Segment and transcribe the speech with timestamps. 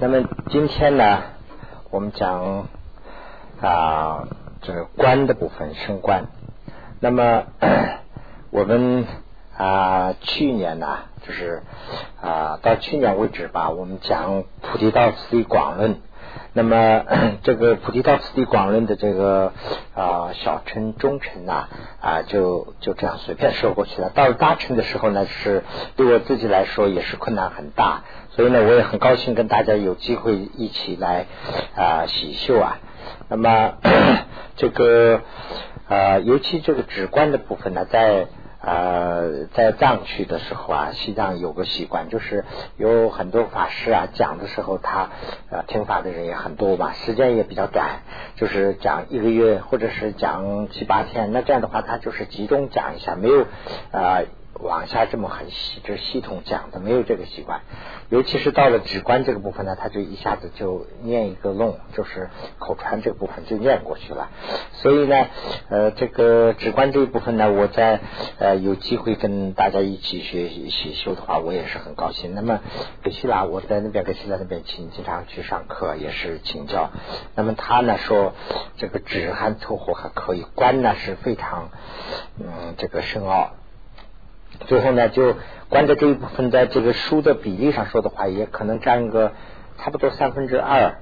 [0.00, 1.22] 那么今天呢，
[1.90, 2.68] 我们讲
[3.60, 4.28] 啊
[4.62, 6.26] 这个官的部分升官。
[7.00, 7.42] 那么
[8.50, 9.06] 我们
[9.56, 11.64] 啊去年呢，就是
[12.22, 16.00] 啊到去年为止吧，我们讲菩提道次第广论。
[16.52, 17.02] 那么
[17.42, 19.52] 这个菩提道次第广论的这个
[19.96, 21.68] 啊小乘中乘呐
[22.00, 24.10] 啊就就这样随便说过去了。
[24.10, 25.64] 到了大乘的时候呢，是
[25.96, 28.04] 对我自己来说也是困难很大。
[28.38, 31.26] 所以呢，我也很高兴跟大家有机会一起来
[31.74, 32.78] 啊洗秀啊。
[33.28, 33.72] 那么
[34.54, 35.22] 这个
[35.88, 38.28] 啊，尤其这个止观的部分呢，在
[38.62, 42.44] 呃在藏区的时候啊，西藏有个习惯，就是
[42.76, 45.10] 有很多法师啊讲的时候，他
[45.50, 48.02] 呃听法的人也很多嘛，时间也比较短，
[48.36, 51.32] 就是讲一个月或者是讲七八天。
[51.32, 53.46] 那这样的话，他就是集中讲一下，没有
[53.90, 54.20] 啊。
[54.60, 57.60] 往下这么很细，这系统讲的，没有这个习惯。
[58.08, 64.30] 尤其是到了直观这个部分呢，他就一下子就念一个弄，就是口传这个部分就念过去了。
[64.72, 65.26] 所以呢，
[65.68, 68.00] 呃，这个直观这一部分呢，我在
[68.38, 72.34] 呃有机会跟大家一起学习修的话，我也是很高兴。
[72.34, 72.60] 那么
[73.04, 76.90] 格西拉，我在那边格西拉那边请经常去上课，也是请教。
[77.34, 78.32] 那么他呢说，
[78.76, 81.68] 这个止还凑合还可以，观呢是非常
[82.40, 83.50] 嗯这个深奥。
[84.66, 85.34] 最后呢，就
[85.68, 89.32] 关在这一部分，在这个书的比例上说的话，也可能占个
[89.78, 91.00] 差不多三分之二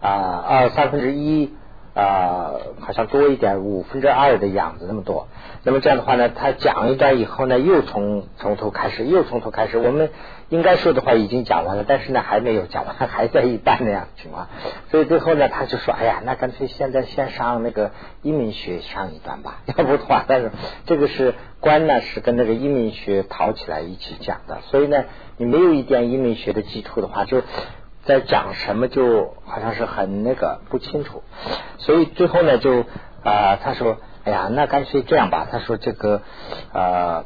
[0.00, 1.54] 啊，二三分之一。
[1.94, 5.26] 啊，好像多一点五分之二的样子那么多。
[5.64, 9.76] 那么这样的话呢，他讲一段以后呢，又从从头开始，又从头开始。
[9.76, 10.10] 我们
[10.48, 14.48] 应该说的话已经讲完了，但是呢还没有讲完，还在一半那样情况。
[14.90, 17.90] 所以最后呢，他就说：“哎呀，那干脆现在先上那个
[18.22, 20.52] 移民学上一段吧， 要不的话，但是
[20.86, 24.60] 这个是关呢是跟那个移民学讨起来一起讲的。
[24.70, 25.04] 所以呢，
[25.36, 27.42] 你没有一点移民学的基础的话，就。”
[28.10, 31.22] 在讲什么，就好像是很那个不清楚，
[31.78, 32.84] 所以最后呢，就
[33.22, 36.22] 啊，他说：“哎呀，那干脆这样吧。”他说：“这个
[36.72, 37.24] 啊，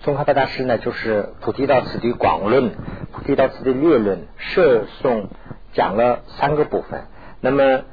[0.00, 2.64] 宗喀巴大师呢，就是《菩提道次第广论》
[3.12, 5.28] 《菩提道次第略论》摄诵
[5.72, 7.06] 讲了三个部分。
[7.40, 7.84] 那么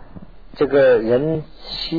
[0.57, 1.97] 这个人修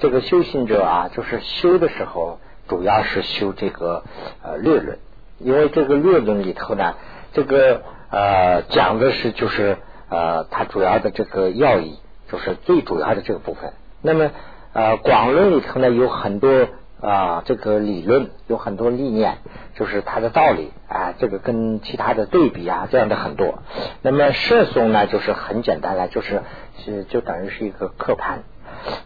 [0.00, 4.02] 这个修行者啊，就是修的时候，主要是修这个
[4.42, 4.98] 呃略论，
[5.38, 6.94] 因为这个略论里头呢，
[7.32, 9.78] 这个。”呃，讲的是就是
[10.08, 11.98] 呃，它主要的这个要义，
[12.30, 13.72] 就是最主要的这个部分。
[14.02, 14.30] 那么
[14.72, 16.68] 呃，广论里头呢有很多
[17.00, 19.38] 啊，这个理论有很多理念，
[19.74, 23.62] 就是它的道理啊，这个跟其他的对比啊，这样的很多。
[24.02, 26.42] 那么摄诵呢，就是很简单了，就是
[26.84, 28.44] 是就等于是一个课盘。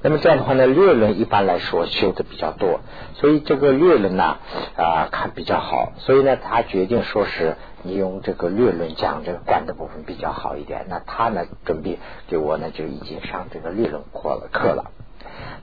[0.02, 2.80] 那么这样的话呢，略论一般来说修的比较多，
[3.14, 4.38] 所以这个略论呢
[4.76, 7.56] 啊看比较好，所以呢他决定说是。
[7.82, 11.98] 你用这个略论讲这个观的部分比较好一点，那他呢准备
[12.28, 14.90] 给我呢就已经上这个略论课了课了。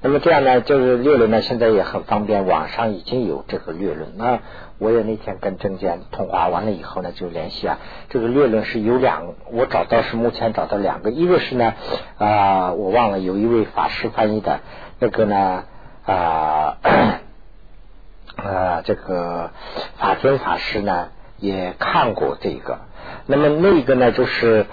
[0.01, 4.17] 那么这样呢，就是略论呢现在也很方便，网上已经有这个略论。
[4.17, 4.39] 那
[4.77, 7.79] 我也那天跟郑健通话完了以后呢，就联系啊，
[8.09, 11.73] 这个略论是有两，我找到是目前找到两个，一个是呢
[12.17, 14.59] 啊我忘了有一位法师翻译的，
[14.99, 15.63] 那个呢
[16.05, 16.77] 啊
[18.37, 19.51] 啊这个
[19.97, 21.09] 法尊法师呢。
[21.39, 22.79] 也看过这个，
[23.27, 24.65] 那么那个呢，就是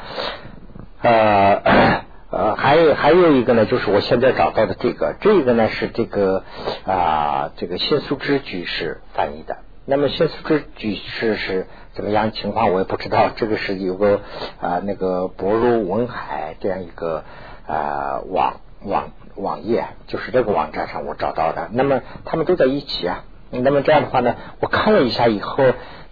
[1.03, 2.03] 呃
[2.37, 6.43] 呃，还有还有一个呢，就是我现在找到的这个，这个呢是这个
[6.84, 9.59] 啊，这个谢素之居士翻译的。
[9.87, 13.31] 那么谢素之居士是怎么样情况，我也不知道。
[13.37, 14.21] 这个是有个
[14.61, 17.22] 啊那个博如文海这样一个
[17.69, 21.69] 啊网网网页，就是这个网站上我找到的。
[21.71, 23.22] 那么他们都在一起啊。
[23.51, 25.62] 那么这样的话呢，我看了一下以后。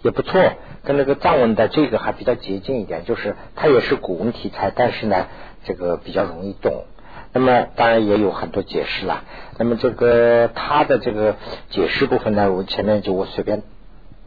[0.03, 0.41] 也不错，
[0.83, 5.27] 跟那个藏文的这个还比较接近一点，就是它也是古文题材，但是呢，
[5.63, 6.85] 这个比较容易懂。
[7.31, 9.23] 那么当然也有很多解释了。
[9.57, 11.35] 那么这个它的这个
[11.69, 13.63] 解释部分呢，我前面就我随便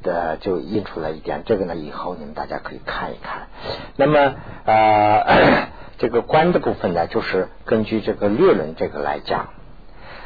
[0.02, 3.48] 的就印出来一点，这个呢以后你们大家可以看一看。
[3.96, 5.68] 那么呃，
[5.98, 9.50] 这个观的部分呢，就是根据这个略论这个来讲。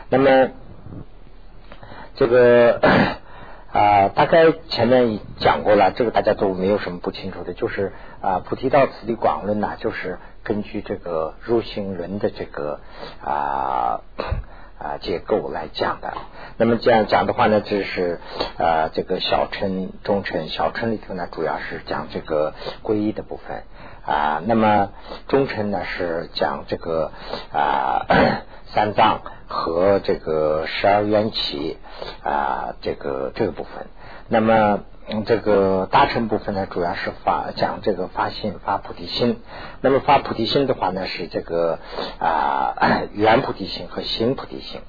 [0.09, 0.51] 那么
[2.15, 2.81] 这个。
[3.73, 12.81] 啊，大概前面讲过了，这个大家都没有什么不清楚的，就是啊，菩提道次第广论呐，就是根据这个入行论的这个
[13.25, 14.01] 啊
[14.79, 16.13] 啊结构来讲的。
[16.57, 18.21] 那么这样讲的话呢，就是
[18.59, 23.65] 啊这个小乘、中乘、小乘里头呢，主要是讲这个皈依的部分
[24.05, 24.43] 啊。
[24.45, 24.91] 那么
[25.29, 27.13] 中乘呢是讲这个
[27.53, 28.07] 啊
[28.75, 29.21] 三藏。
[29.53, 31.77] 和这个十二缘起
[32.23, 33.89] 啊，这个这个部分，
[34.29, 39.41] 那么嗯，这个大乘部分呢，主要是发讲这个发心发菩提心。
[39.81, 41.81] 那么发菩提心的话呢，是这个
[42.21, 42.77] 啊
[43.13, 44.81] 圆菩提心和行菩提心。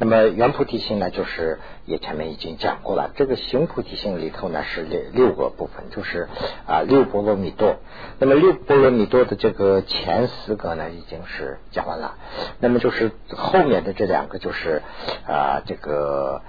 [0.00, 3.12] 那么圆菩提心呢，就是也前面已经讲过了。
[3.14, 6.28] 这个行菩提心里头呢，是六六个部分，就是
[6.66, 7.76] 啊六波罗蜜多。
[8.18, 12.16] 那么六波罗蜜多的这个前四个呢，已经是讲完了。
[12.58, 14.82] 那么就是后面的这两个，就是
[15.24, 16.42] 啊这个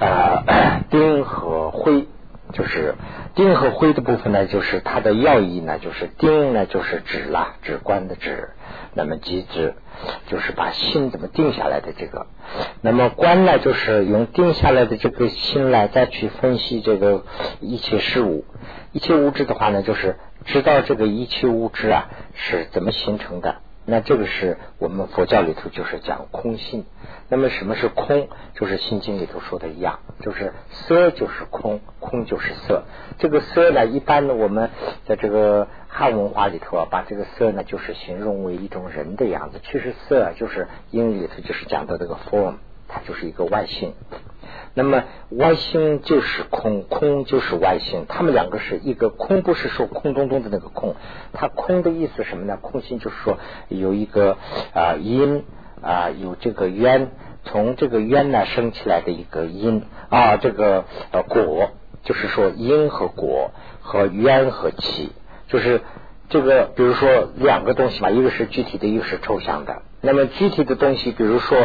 [0.00, 0.42] 啊
[0.90, 2.08] 丁和灰。
[2.52, 2.94] 就是
[3.34, 8.50] 丁和灰的部分呢，就是它的要义呢，就是丁呢就是指啦，指观的指，
[8.94, 9.74] 那么即指
[10.26, 12.26] 就是把心怎么定下来的这个，
[12.80, 17.24] 那么观呢就是用定下来的这个心来再去分析这个
[17.60, 18.44] 一切事物，
[18.92, 23.56] 一切物质的话呢，就是知道这个一切物质啊是怎么形成的。
[23.86, 26.84] 那这个是我们佛教里头就是讲空性。
[27.28, 28.28] 那么什么是空？
[28.54, 32.84] 就是《心经》里头说的一样，就是色就是空，空就是色。
[33.18, 34.70] 这个色呢，一般呢我们
[35.06, 39.60] 在这个汉文化里头啊，把这个色呢就是形容为一种人的样子。
[39.64, 42.56] 其实色就是英语里头就是讲的这个 form，
[42.86, 43.94] 它就是一个外性。
[44.72, 50.94] 那么外星就是空，空就是外星，他们两个是一个空，不是说空洞洞的那个空，
[51.32, 52.56] 它空的意思什么呢？
[52.60, 53.38] 空性就是说
[53.68, 54.38] 有一个
[54.72, 55.44] 啊因
[55.82, 57.10] 啊有这个缘，
[57.44, 61.70] 从这个缘呢生起来的一个因啊这个呃果，
[62.04, 63.50] 就是说因和果
[63.80, 65.10] 和缘和气，
[65.48, 65.80] 就是
[66.28, 69.82] 这个比如说两个东西嘛，一个是具体的，一个是抽象的。
[70.00, 71.58] 那么具体的东西，比如说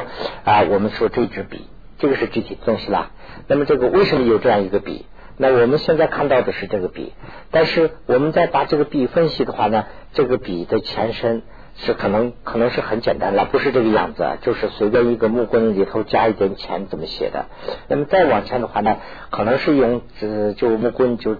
[0.43, 1.67] 啊我们说这支笔。
[1.97, 3.11] 这个是具体东西啦。
[3.47, 5.05] 那么这个为什么有这样一个笔？
[5.37, 7.11] 那我们现在看到的是这个笔，
[7.51, 11.41] 但是我们再把这个笔分析的话呢，这个笔的前身
[11.75, 17.47] 是可能可能是很简单了，不是这个样子，就是随便一个木棍里头加一点钱怎么写的。
[17.89, 18.97] 那么再往前的话呢，
[19.29, 20.03] 可能是用
[20.55, 21.35] 就木棍就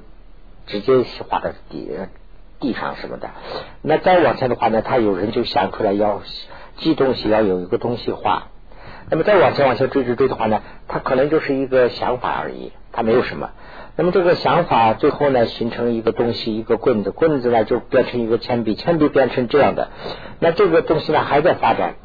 [0.67, 1.89] 直接画在地
[2.59, 3.29] 地上什么的。
[3.81, 6.21] 那再往前的话呢，他有人就想出来要
[6.75, 8.47] 记东西，要有一个东西画。
[9.09, 13.51] 那么再往前往前追追追的话呢，它可能就是一个想法而已，它没有什么。
[13.97, 19.89] 那么这个想法最后呢，形成一个东西，一个棍子，棍子呢就变成一个铅笔，铅笔变成这样的。
[20.39, 21.95] 那这个东西呢还在发展，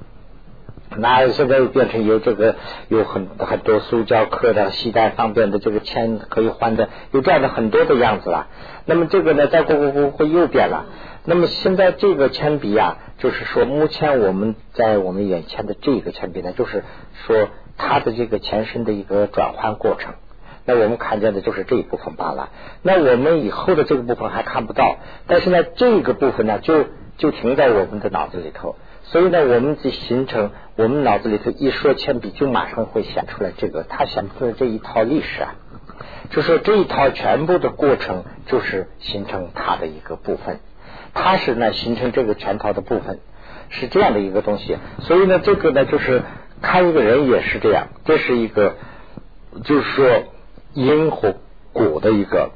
[0.97, 2.55] 那现在又变成有这个
[2.88, 8.49] 有很很多塑胶壳的、携带方便的这个铅可以换的，有这样的很多的样子了。
[8.85, 10.85] 那么这个呢，再过过过会又变了。
[11.25, 16.82] 那么现在这个铅笔啊，就是说目前我们在我们眼前的这个铅笔呢，就是
[17.26, 20.14] 说它的这个前身的一个转换过程。
[20.64, 22.50] 那我们看见的就是这一部分罢了。
[22.82, 24.96] 那我们以后的这个部分还看不到，
[25.26, 26.87] 但是呢，这个部分呢，就
[27.17, 28.76] 就停在我们的脑子里头。
[29.05, 35.55] 所以呢，我们就形成我们脑子里头一说铅笔，就马上会显出来这个，它显出来这一套历史啊，
[36.31, 40.61] 就说这一套全部的过程，就是形成它的一个部分。
[41.15, 43.19] 它是呢形成这个全套的部分，
[43.69, 44.79] 是这样的一个东西。
[45.01, 46.23] 所以呢，这个呢就是
[46.62, 48.77] 看一个人也是这样，这是一个
[49.65, 50.25] 就是说
[50.75, 51.37] 因和
[51.73, 52.51] 果的一个，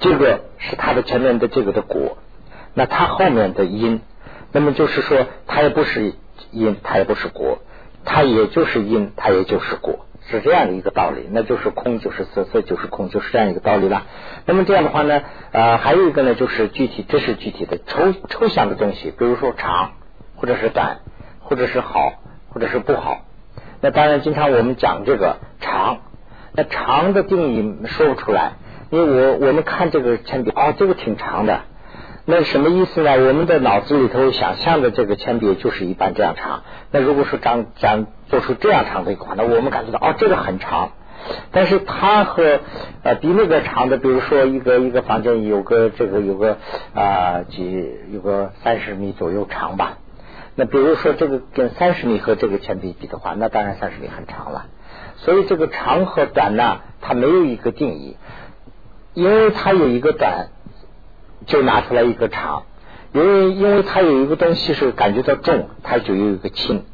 [0.00, 2.18] 这个是它的前面的这个的果，
[2.74, 4.00] 那它后面的因，
[4.52, 6.14] 那么就是说它也不是
[6.50, 7.58] 因，它也不是果，
[8.04, 10.06] 它也就是因，它也就是果。
[10.30, 14.06] 是这样的一个道理，那就是空就是色，色就是空，就是这样一个道理了。
[14.44, 15.22] 那么这样的话呢，
[15.52, 19.92] 呃，还有一个呢，就是具体，这是具体的抽抽象的东西，比如说长，
[20.36, 20.98] 或者是短，
[21.40, 22.12] 或者是好，
[22.50, 23.24] 或者是不好。
[23.80, 25.98] 那当然，经常我们讲这个长，
[26.52, 28.52] 那长的定义说不出来，
[28.90, 31.62] 因为我我们看这个铅笔，哦，这个挺长的。
[32.30, 33.12] 那什么意思呢？
[33.26, 36.62] 我们的脑子里头想象的这个铅笔就是一般这样长。
[36.90, 40.90] 那如果说长长做出这样长的一款，那我们感觉到哦，这个很长。
[41.52, 42.60] 但是它和
[43.02, 46.58] 呃比那个长的，比如说一个一个房间有个这个有个
[46.92, 49.96] 啊几有个三十米左右长吧。
[50.54, 54.66] 那比如说这个跟三十米和这个铅笔比的话，那当然三十米很长了。
[55.16, 58.18] 所以这个长和短呢，它没有一个定义，
[59.14, 60.48] 因为它有一个短。
[61.46, 62.64] 就拿出来一个长，
[63.12, 66.84] 因为因为它有一个东西是感觉到重，它就有一个轻，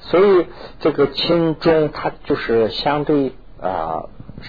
[0.00, 0.46] 所以
[0.80, 4.04] 这个轻重它就是相对啊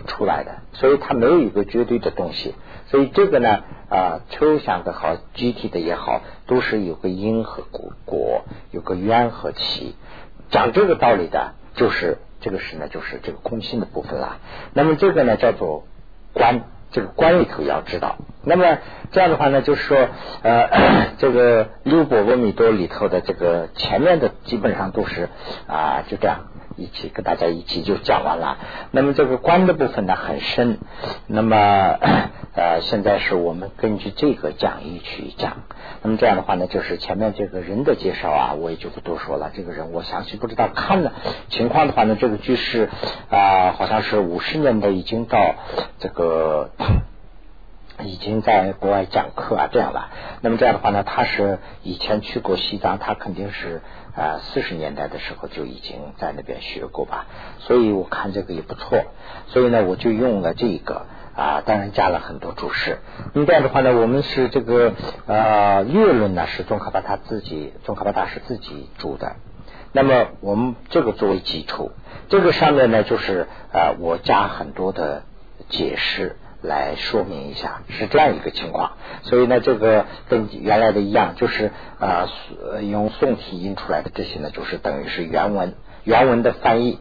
[0.08, 2.56] 出来的，所以它没有一个绝对的东西，
[2.88, 7.64] 所以这个呢啊抽象的好，具体的也好，都是有个因和
[8.06, 9.96] 果，有个缘和起，
[10.50, 14.40] 讲这个道理的，就是这个是呢，就是这个空性的部分啦。
[14.74, 15.86] 那么这个呢叫做
[16.34, 16.64] 观。
[16.94, 18.78] 这个观里头要知道，那么
[19.12, 20.08] 这样的话呢，就是说，
[20.44, 20.70] 呃，
[21.20, 25.28] 这个六波罗蜜多里头的这个前面的基本上都是
[25.68, 28.58] 啊，就这样，一起跟大家一起就讲完了。
[28.92, 30.80] 那么这个观的部分呢很深，
[31.28, 31.56] 那么
[32.56, 35.64] 呃现在是我们根据这个讲义去讲。
[36.02, 39.52] 那么这样的话呢，就是前面这个人的介绍啊，我也就不多说了。
[39.54, 41.14] 这个人我详细不知道，看了
[41.50, 42.90] 情况的话呢，这个居士
[43.30, 45.56] 啊，好像是五十年的已经到
[46.00, 46.72] 这个。
[48.04, 50.10] 已经在国外讲课啊，这样了。
[50.42, 53.84] 那么这样的话呢，他是以前去过西藏，他肯定是
[54.16, 57.26] 啊四十年代的时候就已经在那边学过吧。
[57.60, 59.06] 所以我看这个也不错，
[59.48, 61.06] 所以呢我就用了这个
[61.36, 63.00] 啊，当然加了很多注释。
[63.34, 64.94] 那么这样的话呢，我们是这个
[65.26, 69.36] 呃月论呢是宗喀巴他自己，宗喀巴大师自己注的。
[69.92, 71.92] 那么我们这个作为基础，
[72.30, 75.24] 这个上面呢就是啊我加很多的
[75.70, 76.36] 解释。
[76.64, 78.94] 来说明一下是这样一个情况，
[79.24, 82.28] 所以呢，这个跟原来的一样，就是啊，
[82.82, 87.00] 用宋体印出来的这些呢，就是等于是原文原文的翻译。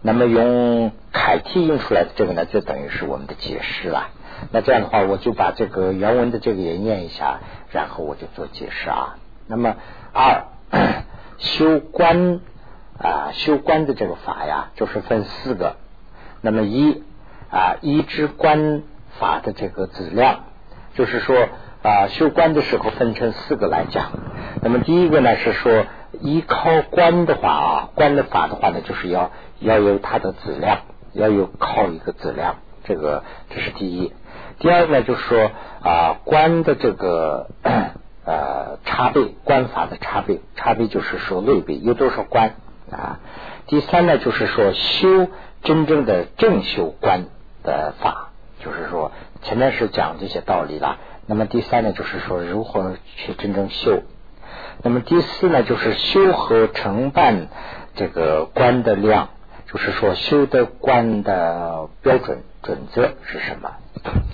[0.00, 4.08] 那么用楷体印出来的这个呢，就等于是我们的解释了。
[4.50, 9.16] 那这样的话，我就把这个原文的这个也念一下，然后我就做解释啊。
[9.46, 9.76] 那么
[10.12, 10.44] 二
[11.38, 12.40] 修观
[12.98, 15.76] 啊，修观的这个法呀，就是分四个。
[16.40, 17.02] 那么一
[17.50, 18.82] 啊，一之观。
[19.18, 20.44] 法的这个质量，
[20.94, 21.48] 就是说
[21.82, 24.06] 啊，修观的时候分成四个来讲。
[24.62, 25.86] 那么第一个呢是说，
[26.20, 29.30] 依靠观的话啊，观的法的话呢，就是要
[29.60, 30.78] 要有它的质量，
[31.12, 34.12] 要有靠一个质量，这个这是第一。
[34.58, 35.50] 第二呢就是说
[35.82, 37.48] 啊，观的这个
[38.24, 42.54] 呃差别，观法的差别，差别就是说类别有多少观
[42.90, 43.18] 啊。
[43.66, 45.28] 第三呢就是说修
[45.62, 47.26] 真正的正修观
[47.62, 48.23] 的法。
[48.64, 50.98] 就是说，前面是讲这些道理了。
[51.26, 54.02] 那么第三呢，就是说如何去真正修。
[54.82, 57.48] 那么第四呢，就是修和承办
[57.94, 59.28] 这个观的量，
[59.66, 63.72] 就是说修的观的标准准则是什么？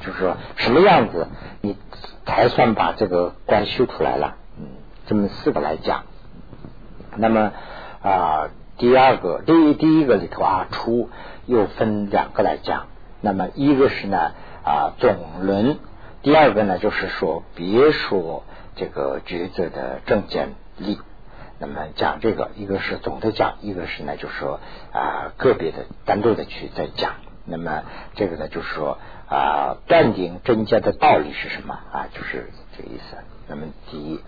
[0.04, 1.28] 就是说什么样子
[1.60, 1.76] 你
[2.24, 4.36] 才算把这个观修出来了？
[4.58, 4.66] 嗯，
[5.06, 6.04] 这么四个来讲。
[7.16, 7.52] 那么
[8.02, 11.10] 啊，第二个第一第一个里头啊，出
[11.46, 12.86] 又分两个来讲。
[13.20, 14.32] 那么一个是呢
[14.64, 15.78] 啊总论，
[16.22, 18.44] 第二个呢就是说别说
[18.76, 20.98] 这个抉择的正见力。
[21.58, 24.60] 那么讲这个，一个是总的讲，一个是呢就是说
[24.92, 27.12] 啊个别的单独的去再讲。
[27.44, 27.82] 那么
[28.14, 28.98] 这个呢就是说
[29.28, 32.08] 啊断定真假的道理是什么啊？
[32.14, 33.16] 就是这个意思。
[33.48, 34.20] 那么第一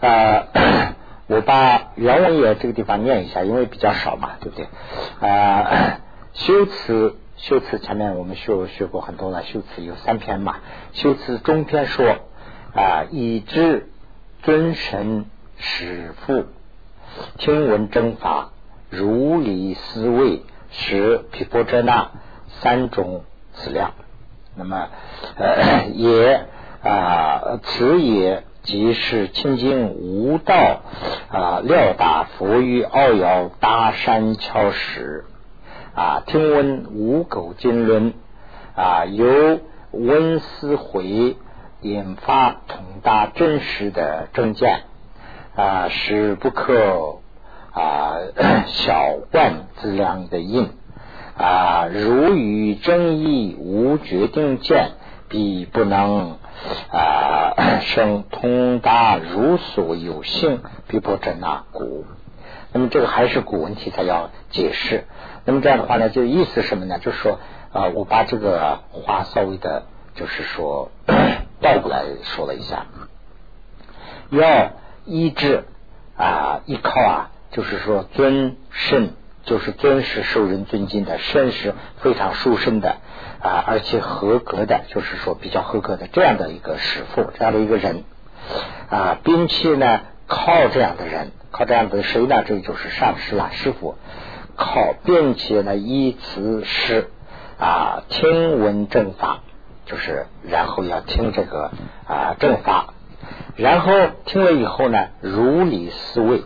[0.00, 0.46] 啊，
[1.26, 4.68] 我把原文也这个地方念一下，因为比较少嘛，对不对
[5.20, 5.98] 啊？
[6.34, 7.16] 修辞。
[7.38, 10.56] 修辞前面我们学学过很多了，修辞有三篇嘛。
[10.92, 12.16] 修辞中篇说
[12.74, 13.88] 啊，以知
[14.42, 15.26] 尊神
[15.56, 16.46] 始父，
[17.38, 18.50] 听闻正法，
[18.90, 20.42] 如理思维，
[20.72, 22.10] 使毗婆遮那
[22.60, 23.92] 三种资料。
[24.56, 24.88] 那么
[25.36, 26.44] 呃 也
[26.82, 30.80] 啊，此也即是清净无道
[31.30, 35.24] 啊，料达佛于奥摇大山桥时。
[35.98, 38.14] 啊，听闻五狗经论
[38.76, 39.58] 啊，由
[39.90, 41.36] 温思回
[41.80, 44.82] 引发通达真实的正见
[45.56, 47.18] 啊，是不可
[47.72, 48.14] 啊
[48.70, 50.70] 小观之量的印
[51.36, 54.92] 啊，如与争议无决定见，
[55.28, 56.38] 必不能
[56.92, 62.04] 啊 生通达如所有性，必不真那故。
[62.72, 65.04] 那么这个还是古文题材要解释。
[65.48, 66.98] 那么这样的话呢，就意思什么呢？
[66.98, 67.40] 就是说
[67.72, 70.90] 啊，我把这个话稍微的，就是说
[71.62, 72.84] 倒过来说了一下，
[74.28, 74.72] 要
[75.06, 75.64] 医治
[76.18, 79.12] 啊，依靠啊，就是说尊圣，
[79.44, 82.98] 就是尊是受人尊敬的，圣是非常殊胜的
[83.40, 88.04] 啊，而且合格的，就是说比较合格的这样的一个师傅，这样的一个人
[88.90, 92.44] 啊，兵器呢，靠这样的人，靠这样的谁呢？
[92.44, 93.96] 这就是上师啦，师傅。
[94.58, 97.10] 靠，并且呢，依此是
[97.60, 99.38] 啊，听闻正法，
[99.86, 101.70] 就是然后要听这个
[102.08, 102.92] 啊正法，
[103.54, 103.92] 然后
[104.24, 106.42] 听了以后呢，如理思维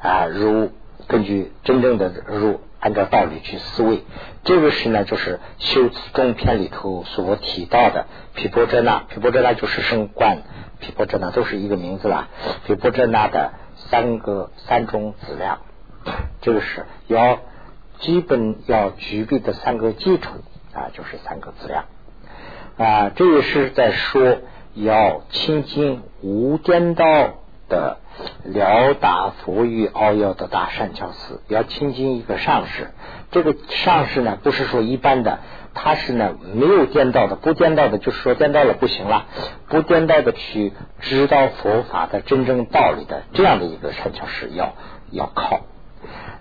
[0.00, 0.72] 啊，如
[1.06, 4.02] 根据真正的如按照道理去思维，
[4.42, 10.38] 这个是呢，就是修辞中篇里头所提到的毗婆遮那，毗婆遮那就是升观，
[10.80, 12.26] 毗婆遮那都是一个名字啦，
[12.66, 15.60] 毗婆遮那的三个三种资料，
[16.40, 17.38] 这个是要。
[18.02, 20.30] 基本要具备的三个基础
[20.74, 21.84] 啊，就是三个资料
[22.76, 23.10] 啊。
[23.14, 24.38] 这也是在说
[24.74, 27.34] 要清净无颠倒
[27.68, 27.98] 的
[28.44, 32.90] 了达佛于奥要的大善巧思，要亲近一个上师。
[33.30, 35.38] 这个上师呢，不是说一般的，
[35.72, 39.26] 他是呢没有颠倒的，不颠倒的，就是说颠倒了不行了，
[39.68, 44.74] 不颠倒的去知道佛法的真正道理的这样的一个善巧师要
[45.12, 45.60] 要靠。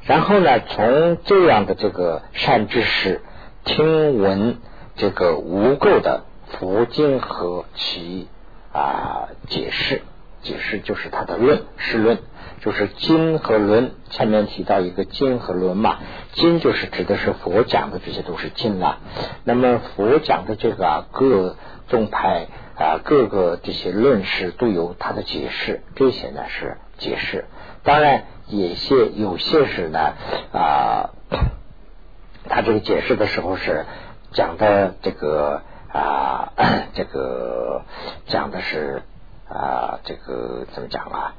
[0.03, 3.21] 然后呢，从这样的这个善知识
[3.63, 4.57] 听闻
[4.95, 6.23] 这个无垢的
[6.59, 8.27] 佛经和其
[8.73, 10.01] 啊解释。
[10.43, 12.17] 解释就是他的论是论，
[12.61, 13.91] 就是经和论。
[14.09, 15.99] 前面提到一个经和论嘛，
[16.31, 18.97] 经就是指的是佛讲的这些都是经了。
[19.43, 21.57] 那么佛讲的这个各
[21.89, 22.47] 宗派
[22.81, 27.45] 啊，各个这些论师都有他的解释，这些呢是解释。
[27.83, 30.13] 当然，有些有些是呢
[30.51, 31.09] 啊，
[32.49, 33.85] 他这个解释的时候是
[34.33, 35.61] 讲的这个
[35.93, 36.53] 啊，
[36.93, 37.83] 这个
[38.25, 39.03] 讲的是。
[39.53, 41.35] 啊，这个怎么讲啊？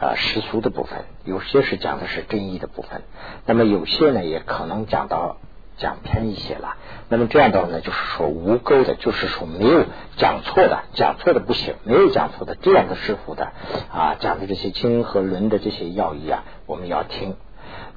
[0.00, 3.02] 啊，世俗的部分，有些是讲的是真义的部分，
[3.46, 5.36] 那么有些呢，也可能讲到
[5.82, 6.76] 讲偏一些了。
[7.08, 9.84] 那么这样的话呢，就是说无钩的，就是说没有
[10.16, 13.52] 讲错的，讲错的不行，没有讲错的这样的师傅的
[13.92, 17.36] 啊，讲的这些经和论的这些要义啊，我们要听。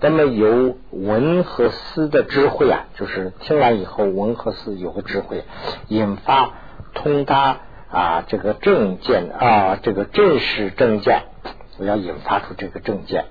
[0.02, 5.46] 那么由文和思的智慧啊，就是听完以后，文和思有个智慧，
[5.88, 6.52] 引发
[6.96, 7.60] 通达。
[7.88, 11.22] 啊，这个证件啊，这个正式证件，
[11.78, 13.26] 我要引发出这个证件，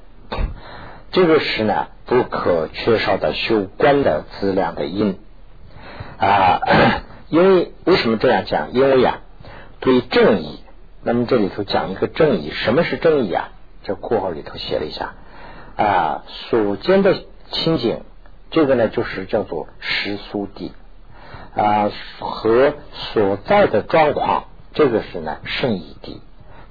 [1.10, 5.18] 这个是呢不可缺少的修观的资量的因
[6.18, 6.60] 啊。
[7.30, 8.72] 因为为什么这样讲？
[8.72, 9.20] 因为呀，
[9.80, 10.60] 对正义，
[11.02, 13.48] 那么这里头讲一个正义，什么是正义啊？
[13.82, 15.14] 这括号里头写了一下
[15.76, 17.16] 啊，所见的
[17.50, 18.02] 清景，
[18.50, 20.72] 这个呢就是叫做实苏地
[21.56, 24.44] 啊，和所在的状况。
[24.72, 26.20] 这个是呢圣义地，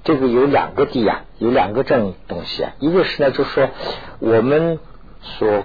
[0.02, 2.72] 这个有两个地呀，有两个这种东西啊。
[2.78, 3.70] 一个是呢，就是说
[4.18, 4.78] 我们
[5.24, 5.64] 所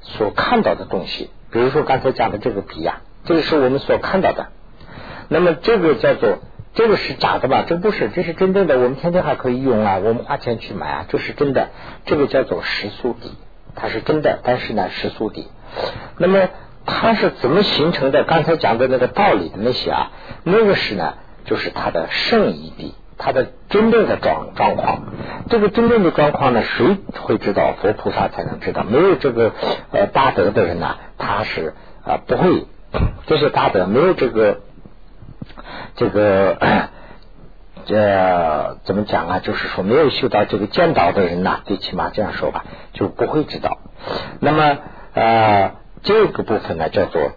[0.00, 4.48] 所看到的东西，比如说刚才讲的这个笔呀，这个是我们所看到的。
[5.28, 6.38] 那么这个叫做
[6.74, 7.64] 这个是假的吧？
[7.68, 8.78] 这不是，这是真正的。
[8.78, 11.68] 我们天天还可以用啊，我们花钱去买啊，这是真的。
[12.06, 13.32] 这个叫做实塑底，
[13.74, 15.48] 它是真的，但是呢实塑底。
[16.16, 16.48] 那么
[16.84, 18.24] 它是怎么形成的？
[18.24, 20.10] 刚才讲的那个道理的那些啊，
[20.42, 21.14] 那个是呢。
[21.44, 25.02] 就是它的圣义地，他的真正的状状况。
[25.50, 27.74] 这个真正的状况呢，谁会知道？
[27.82, 28.84] 佛菩萨才能知道。
[28.84, 29.52] 没有这个
[29.90, 32.66] 呃大德的人呢，他是啊不会。
[33.26, 34.60] 这是大德，没有这个
[35.96, 36.56] 这个
[37.84, 39.38] 这怎么讲啊？
[39.40, 43.78] 就是说，没有修到这个见道的人呢，最起码这样说吧，就不会知道。
[44.40, 44.78] 那么
[45.12, 47.32] 呃，这个部分呢，叫做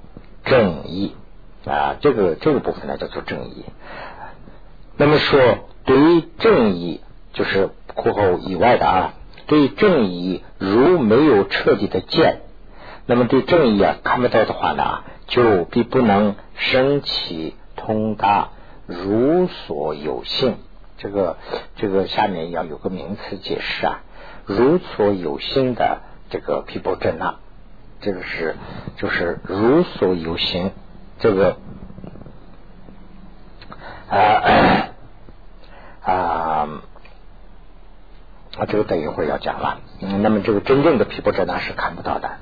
[0.46, 1.16] 正义。
[1.64, 3.66] 啊，这个这个部分呢叫做正义。
[4.98, 5.40] 那么说，
[5.86, 7.02] 对于正义，
[7.34, 9.14] 就是括号以外的啊，
[9.48, 12.42] 对正义如没有彻底的见，
[13.06, 18.50] 那么对正义啊看不到的话呢，就必不能升起通达
[18.86, 20.58] 如所有性。
[20.98, 21.38] 这个
[21.78, 24.02] 这个下面要有个名词解释啊，
[24.46, 27.36] 如所有性的这个毗波遮那，
[28.02, 28.56] 这个是
[28.98, 30.72] 就是如所有形。
[31.20, 31.58] 这个
[34.10, 34.91] 啊
[36.04, 36.68] 啊
[38.58, 39.80] 啊，这个等一会儿要讲了。
[40.02, 42.38] 嗯，那么这个真正的皮婆遮那是看不到的。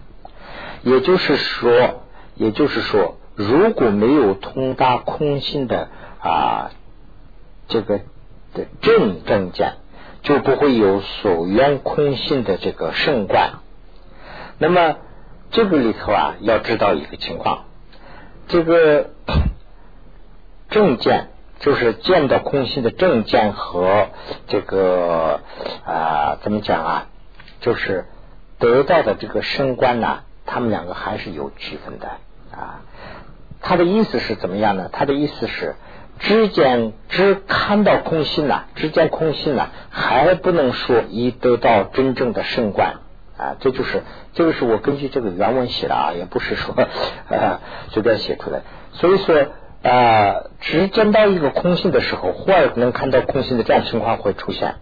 [0.81, 2.01] 也就是说，
[2.35, 5.89] 也就是说，如果没有通达空性的
[6.21, 6.71] 啊
[7.67, 7.99] 这个
[8.53, 9.73] 的正正见，
[10.23, 13.59] 就不会有所缘空性的这个圣观。
[14.57, 14.97] 那么
[15.51, 17.65] 这个里头啊，要知道一个情况。
[18.47, 19.09] 这个
[20.69, 24.07] 正见就是见到空性的正见和
[24.47, 25.41] 这个
[25.85, 27.07] 啊，怎么讲啊？
[27.61, 28.05] 就是
[28.57, 32.07] 得到的这个升观呢，他们两个还是有区分的
[32.51, 32.81] 啊。
[33.61, 34.89] 他的意思是怎么样呢？
[34.91, 35.75] 他的意思是，
[36.19, 43.01] 只见只看到空性了，只见空性了，还不能说已得到真正的升观。
[43.37, 46.73] 啊，这就是这个是我根据这个原文写的啊，也不是说
[47.29, 47.59] 呃
[47.91, 48.61] 随便写出来。
[48.93, 49.45] 所以说
[49.83, 54.75] 啊，只见到一个空性的时候，忽而能看到空性的这样情况会出现。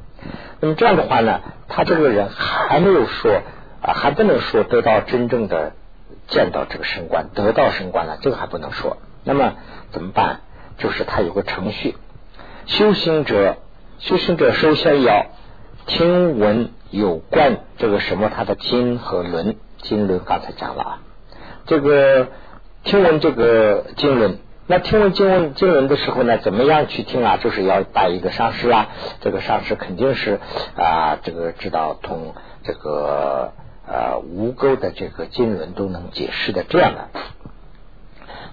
[0.60, 3.42] 那么这样的话呢，他这个人还没有说
[3.82, 5.74] 啊，还不能说得到真正的
[6.28, 8.98] 见到这个神官，得到神官了，这个还不能说。
[9.24, 9.54] 那么
[9.92, 10.42] 怎么办？
[10.78, 11.96] 就是他有个程序，
[12.66, 13.58] 修行者，
[14.00, 15.28] 修行者首先要
[15.86, 16.72] 听闻。
[16.90, 21.00] 有关这个什么，他的经和论，经论刚才讲了啊。
[21.66, 22.30] 这个
[22.86, 27.38] 听闻这个经论，那听闻经文经文的时候呢，怎么样去听啊？
[27.38, 28.90] 就是要拜一个上师啊，
[29.22, 30.42] 这个上师肯定是
[30.76, 33.54] 啊，这个知道通这个
[33.88, 37.08] 呃无垢的这个经文都能解释的这样的。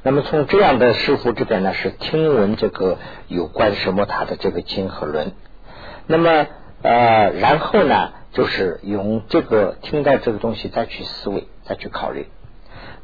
[0.05, 5.33] 那么从这样的师傅这边呢，是听闻这个有关什么塔的这个经和论。
[6.07, 6.47] 那么
[6.83, 12.29] 呃，然后呢，就是用这个听到这个东西再去思维，再去考虑。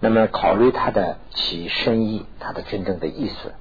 [0.01, 3.53] 那么考虑它的其深意，它的真正的意思，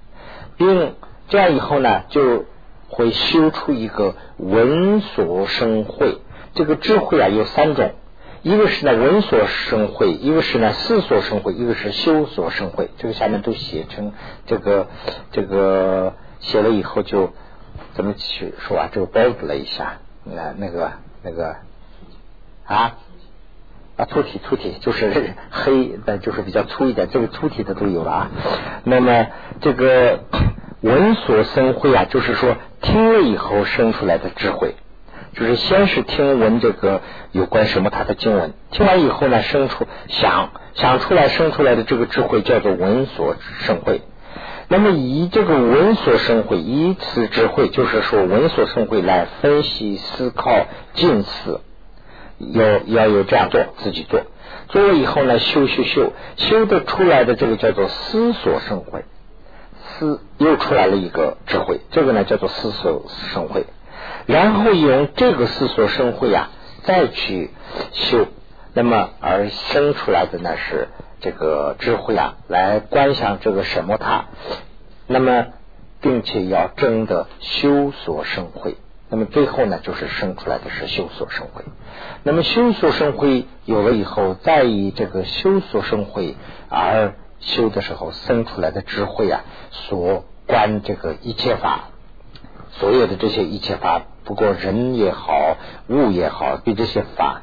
[0.58, 0.96] 并
[1.28, 2.46] 这样以后呢，就
[2.88, 6.18] 会修出一个闻所生慧。
[6.56, 7.92] 这个智慧啊，有三种。
[8.42, 12.90] 一个是呢闻所生慧，一个是呢思所生慧，一个是修所生慧。
[12.98, 14.14] 这个下面都写成
[14.46, 14.88] 这个
[15.34, 17.34] 这个写了以后就
[17.96, 18.90] 怎么去说啊？
[18.94, 21.58] 这个包子了一下，那那个那个
[22.66, 22.96] 啊
[24.00, 27.10] 啊粗体粗体就是黑的，就是比较粗一点。
[27.12, 28.32] 这个粗体的都有了啊。
[28.86, 29.28] 那么
[29.60, 30.22] 这个
[30.82, 34.76] 闻所生慧啊，就是说听了以后生出来的智慧。
[35.34, 37.02] 就是先是听闻这个
[37.34, 44.02] 有关什么他的经文，听完以后呢，生出想想出来生出来的这个智慧叫做闻所生慧。
[44.70, 51.62] 那么以这个闻所生慧，以此智慧，就是说闻所生慧来分析思考近思，
[52.40, 54.22] 要要有这样做，自己做，
[54.70, 59.04] 做了以后呢，修修修，修得出来的这个叫做思所生慧，
[59.82, 63.66] 思又出来了一个智慧，这个呢叫做思所生慧。
[64.26, 66.50] 然后用这个思所生慧啊，
[66.84, 67.52] 再去
[67.92, 68.28] 修，
[68.74, 70.88] 那么而生出来的呢是
[71.20, 74.26] 这个智慧啊，来观想这个什么它，
[75.08, 75.48] 那么
[76.00, 78.78] 并且要真的修所生慧，
[79.10, 81.64] 那么最后呢就是生出来的是修所生慧，
[82.24, 86.36] 那么修所生慧有了以后，再以这个修所生慧
[86.70, 89.42] 而修的时候生出来的智慧啊，
[89.72, 91.90] 所观这个一切法。
[92.72, 97.42] 所有的这些一切法，不过人也好，物也好，对这些法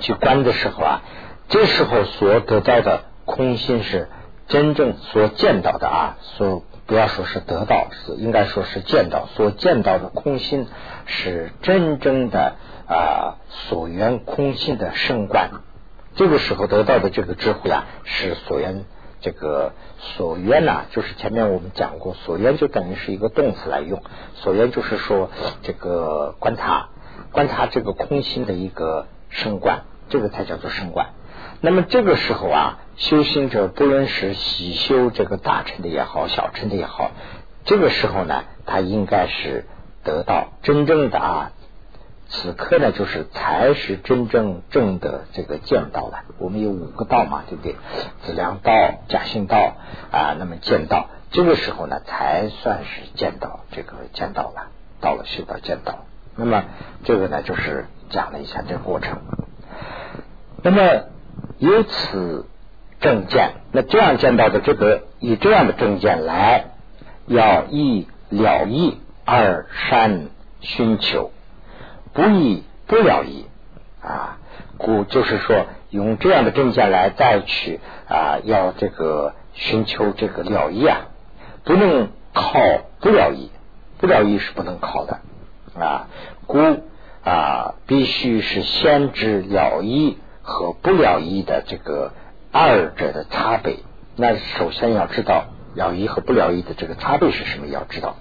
[0.00, 1.02] 去观的时候啊，
[1.48, 4.08] 这时候所得到的空心是
[4.46, 10.66] 真正所见到的啊，所不要说是得到，是应该说是见到，所见到的空心
[11.04, 12.54] 是真正的
[12.88, 15.50] 啊所缘空性的圣观，
[16.14, 18.84] 这个时候得到的这个智慧啊，是所缘。
[19.22, 24.02] 这个所缘呐，就是前面我们讲过，所缘就等于是一个动词来用。
[24.34, 25.30] 所缘就是说，
[25.62, 26.90] 这个观察，
[27.32, 31.08] 观察这个空心的一个升观，这个才叫做升观。
[31.60, 37.10] 那么这个时候啊，修行者不论是喜修这个大乘的也好，小乘的也好，
[37.64, 39.66] 这个时候呢，他应该是
[40.02, 41.52] 得到真正的啊。
[42.28, 46.24] 此刻呢，就是才是真正正的这个见道了。
[46.38, 47.76] 我们有五个道嘛，对不对？
[48.22, 48.72] 子良道、
[49.08, 49.76] 假性道
[50.10, 56.06] 啊，那么见道，这个时候呢，才算是见到这个见道了，到了修道见道。
[56.34, 56.64] 那么
[57.04, 59.18] 这个呢，就是讲了一下这个过程。
[60.62, 61.04] 那么
[61.58, 62.46] 由此
[63.06, 66.70] 正见，那这样见到的这个，以这样的正见来，
[67.26, 71.30] 要一了义二善寻求。
[72.12, 73.44] 不义不了义。
[74.02, 74.38] 啊，
[74.76, 81.06] 故就是说用这样的证件来再去啊，要这个寻求这个了义啊，
[81.62, 82.58] 不能靠
[82.98, 83.52] 不了义，
[83.98, 85.20] 不了义是不能靠的。
[85.78, 86.08] 啊，
[86.48, 86.58] 故
[87.22, 92.12] 啊必须是先知了义和不了义的这个
[92.58, 93.78] 二者的差别。
[94.16, 98.16] 那首先要知道了义和不了义的这个差别是什么，要知道。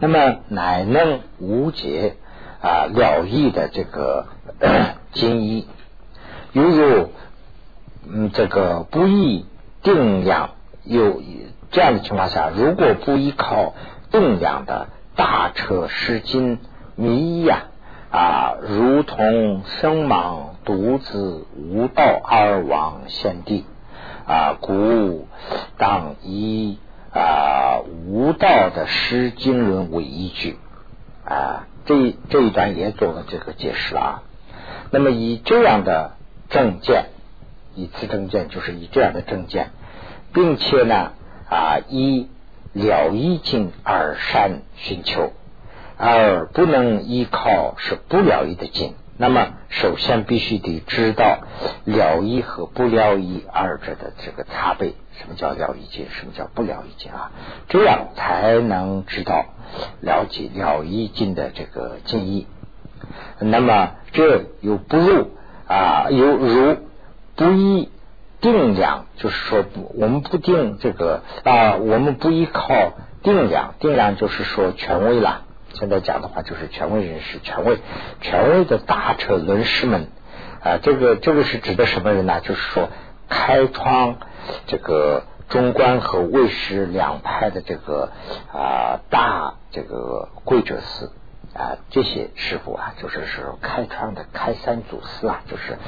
[0.00, 2.16] 那么乃能无解。
[2.60, 4.26] 啊，了义的这个
[5.14, 5.68] 精义，
[6.50, 7.12] 犹如
[8.04, 9.46] 嗯，这个不依
[9.80, 10.50] 定量，
[10.82, 11.22] 有
[11.70, 13.74] 这样的情况下，如果不依靠
[14.10, 16.58] 定量的大车失金
[16.96, 17.66] 迷呀，
[18.10, 23.64] 啊如同生莽独自无道而往先帝
[24.26, 25.26] 啊，故
[25.76, 26.78] 当以
[27.12, 30.58] 啊无道的诗经论为依据
[31.24, 31.66] 啊。
[31.84, 34.22] 这这一段也做了这个解释了啊。
[34.90, 36.12] 那么以这样的
[36.50, 37.06] 证件，
[37.74, 39.70] 以此证件就是以这样的证件，
[40.34, 41.12] 并且呢
[41.48, 42.28] 啊以
[42.74, 45.32] 了义经而善寻求，
[45.98, 48.94] 而不能依靠是不了义的经。
[49.20, 51.40] 那么首先必须得知道
[51.84, 54.92] 了义和不了义二者的这个差别。
[55.18, 56.06] 什么叫了义经？
[56.10, 57.32] 什么叫不了义经啊？
[57.68, 59.46] 这样才能知道
[60.00, 62.46] 了解了义经的这个经义。
[63.40, 65.32] 那么这有不入
[65.66, 66.76] 啊，有如
[67.34, 67.90] 不依
[68.40, 72.92] 定量，就是说不我们不定这个啊，我们不依靠
[73.24, 75.42] 定量，定量就是说权威啦。
[75.74, 77.78] 现在讲的话就是权威人士，权威
[78.20, 80.08] 权威的大车轮师们
[80.62, 82.40] 啊，这个这个是指的什么人呢？
[82.40, 82.88] 就是说
[83.28, 84.16] 开创
[84.66, 88.10] 这个中观和魏师两派的这个
[88.52, 91.12] 啊大这个贵哲寺。
[91.54, 95.78] 啊，这些师傅啊，就是是开创的开山祖师啊，就是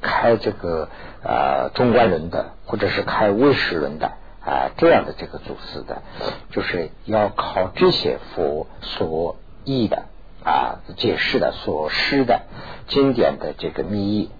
[0.00, 0.88] 开这个
[1.22, 4.12] 呃中观人的，或者是开魏识人的
[4.44, 6.02] 啊，这样的这个祖师的，
[6.50, 10.04] 就是要靠这些佛所译的
[10.44, 12.42] 啊解释的所施的
[12.88, 14.30] 经典的这个密意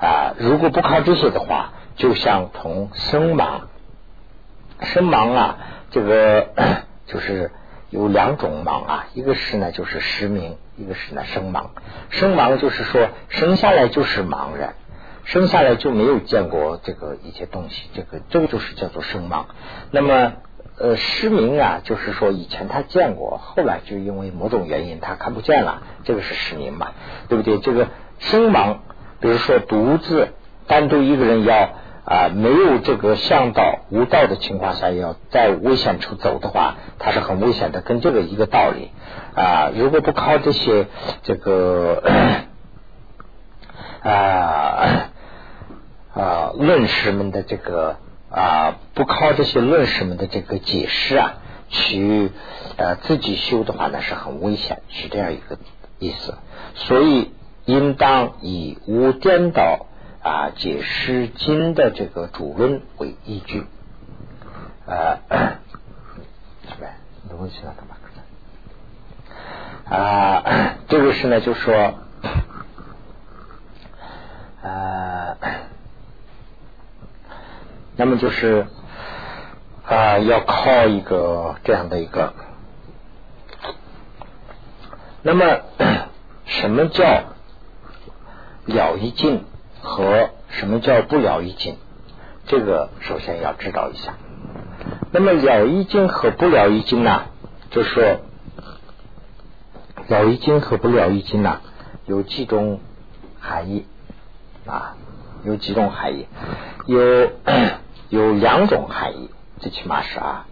[0.00, 3.62] 啊，如果不靠这些的话，就像同声盲，
[4.80, 5.58] 声盲啊，
[5.90, 6.48] 这个
[7.06, 7.50] 就是。
[7.92, 11.66] 有两种盲啊，一个是呢就是失明，一个是呢生盲。
[12.08, 14.72] 生盲就是说生下来就是盲人，
[15.24, 19.44] 生下来就没有见过这个一些东西，这个这个就是叫做生盲。
[19.90, 20.32] 那么
[20.78, 26.92] 呃失明啊，就是说以前他见过，后来就因为某种原因他看不见了，这个是失明嘛，
[27.28, 27.58] 对不对？
[27.58, 28.78] 这个生盲，
[29.20, 30.28] 比如说独自
[30.66, 31.70] 单独一个人要。
[32.04, 38.90] 啊，没有这个向导无道的情况下，要在危险处走的话，它是很危险的，跟这个一个道理
[39.36, 39.70] 啊。
[39.72, 40.88] 如果不靠这些
[41.22, 42.02] 这个
[44.02, 45.11] 啊
[46.14, 47.96] 啊论师们的这个
[48.30, 51.34] 啊，不靠这些论师们的这个解释啊，
[51.68, 52.30] 去
[52.76, 55.58] 呃自己修的话呢，是很危险，是这样一个
[55.98, 56.38] 意思。
[56.74, 57.32] 所以
[57.64, 59.86] 应当以无颠倒。
[60.24, 63.58] 啊，解《释经》的这个主论为依据，
[64.86, 66.86] 是吧？
[67.28, 67.96] 东西了干嘛？
[69.98, 71.74] 啊，这个是呢，就说，
[74.62, 75.36] 啊，
[77.96, 78.66] 那么就是
[79.86, 82.32] 啊，要靠一个这样的一个，
[85.22, 85.60] 那么
[86.46, 87.04] 什么叫
[88.66, 89.44] 了一境？
[89.84, 91.76] 和什么叫不了一经？
[92.46, 94.14] 这个首先要知道一下。
[95.10, 97.24] 那么了一经和不了一经呢？
[97.70, 98.20] 就说
[100.06, 101.60] 了一经和不了一经呢，
[102.06, 102.78] 有几种
[103.40, 103.86] 含义
[104.66, 104.94] 啊？
[105.44, 106.28] 有几种含义？
[106.86, 107.00] 有
[108.12, 110.46] 有两种含义，最起码是啊。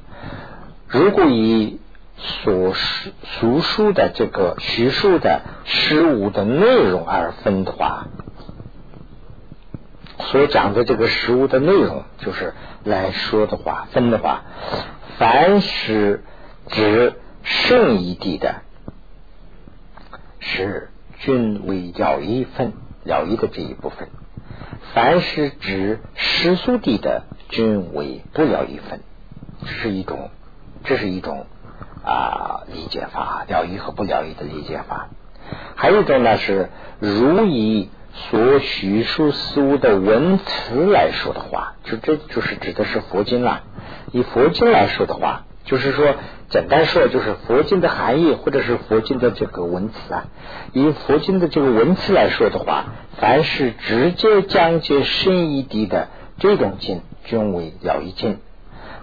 [0.89, 1.79] 如果以
[2.17, 8.07] 所述述述的这个叙述的事物的内容而分的话。
[10.21, 14.45] 所讲的这个食物的内容，就是来说的话，分的话，
[15.19, 16.25] 凡是
[16.69, 18.63] 指圣一地的，
[20.39, 22.73] 是均为了一分
[23.05, 24.09] 了一的这一部分；
[24.93, 29.01] 凡是指世俗地的，均为不了一分。
[29.63, 30.31] 这是一种，
[30.85, 31.47] 这是一种
[32.05, 35.09] 啊理解法，了一和不了一的理解法。
[35.77, 37.91] 还有一种呢，是如以。
[38.13, 43.63] 所叙述事物的文词来说的话，就这就是指的是佛经了。
[44.11, 46.15] 以佛经来说的话，就是说
[46.49, 50.25] 简单说，就是佛经的含义，或者是佛经的这个文词啊。
[50.73, 52.87] 以佛经的这个文词来说的话，
[53.19, 58.37] 凡是直接讲解深义地的这种经，均为了义经；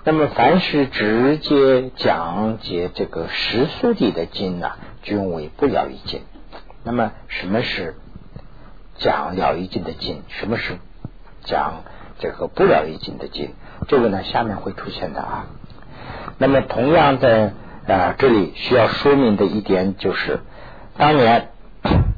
[0.04, 4.72] 那么凡是直接讲解这个实俗谛的经呢，
[5.04, 6.22] 均为不了义经。
[6.84, 7.96] 那么什么是？
[9.00, 10.80] 讲了一经的经，什么是
[11.43, 11.84] 讲
[12.17, 13.52] 这个不了一经的经？
[13.88, 15.46] 这个呢，下面会出现的啊。
[16.38, 17.54] 那么同样的
[17.88, 20.41] 啊，这里需要说明的一点就是，
[20.97, 21.50] 当年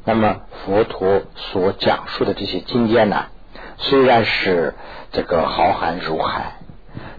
[0.05, 3.27] 那么佛陀所讲述的这些经典呢，
[3.77, 4.73] 虽然是
[5.12, 6.53] 这个浩瀚如海，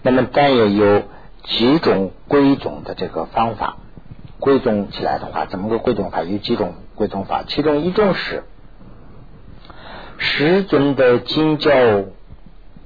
[0.03, 1.03] 那么但也有
[1.43, 3.77] 几种归总的这个方法。
[4.39, 6.23] 归总起来的话，怎么个归总法？
[6.23, 8.43] 有几种归总法，其中一种是。
[10.17, 11.71] 十尊的经教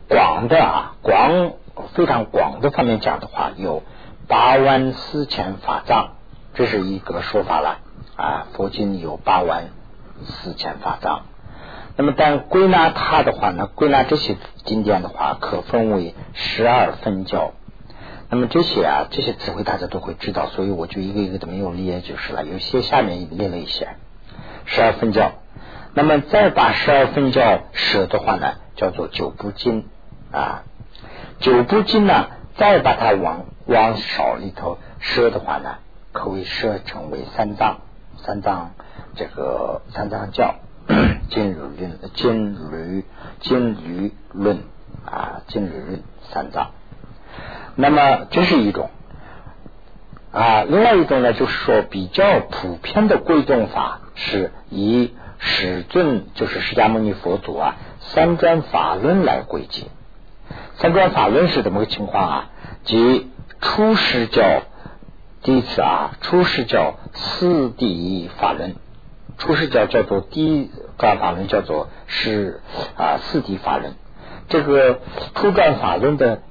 [0.10, 1.54] 广的啊，广
[1.94, 3.84] 非常广的方面讲的话，有
[4.28, 6.16] 八万四千法藏，
[6.54, 7.80] 这是一个说法了
[8.16, 8.48] 啊。
[8.54, 9.70] 佛经有八万
[10.26, 11.26] 四千法藏，
[11.96, 17.52] 那么但归纳它的话呢，归纳这些经典的话，可分为十二分教。
[18.30, 22.44] 那么这些啊，这些词汇大家都会知道，所以我就一个一个的没有列就是了。
[22.44, 23.90] 有些下面列了一些
[24.66, 25.34] 十二分教。
[25.94, 29.86] 那么再把十二分教舍的话呢，叫做九部经
[30.32, 30.64] 啊。
[31.40, 32.28] 九部经呢，
[32.58, 35.78] 再把它往往少里头舍的话呢，
[36.12, 37.78] 可以设成为三藏。
[38.18, 38.72] 三藏
[39.16, 40.56] 这个三藏教，
[41.30, 43.06] 经律论、金律
[43.42, 44.64] 金律论
[45.06, 46.72] 啊金缕三藏。
[47.76, 48.90] 那么这是一种
[50.32, 59.90] 啊，另外一种呢，就是说比较普遍的归宗法是以始尊，就是释迦牟尼佛祖啊三专法轮来归敬。
[60.78, 62.50] 三转法轮是怎么个情况啊？
[62.84, 64.62] 即初始教
[65.42, 68.76] 第一次啊，初始教四谛法轮，
[69.38, 72.62] 初始教叫做第一转法轮，叫做是
[72.98, 73.94] 啊四谛法轮。
[74.50, 75.00] 这个
[75.34, 76.44] 初转法轮的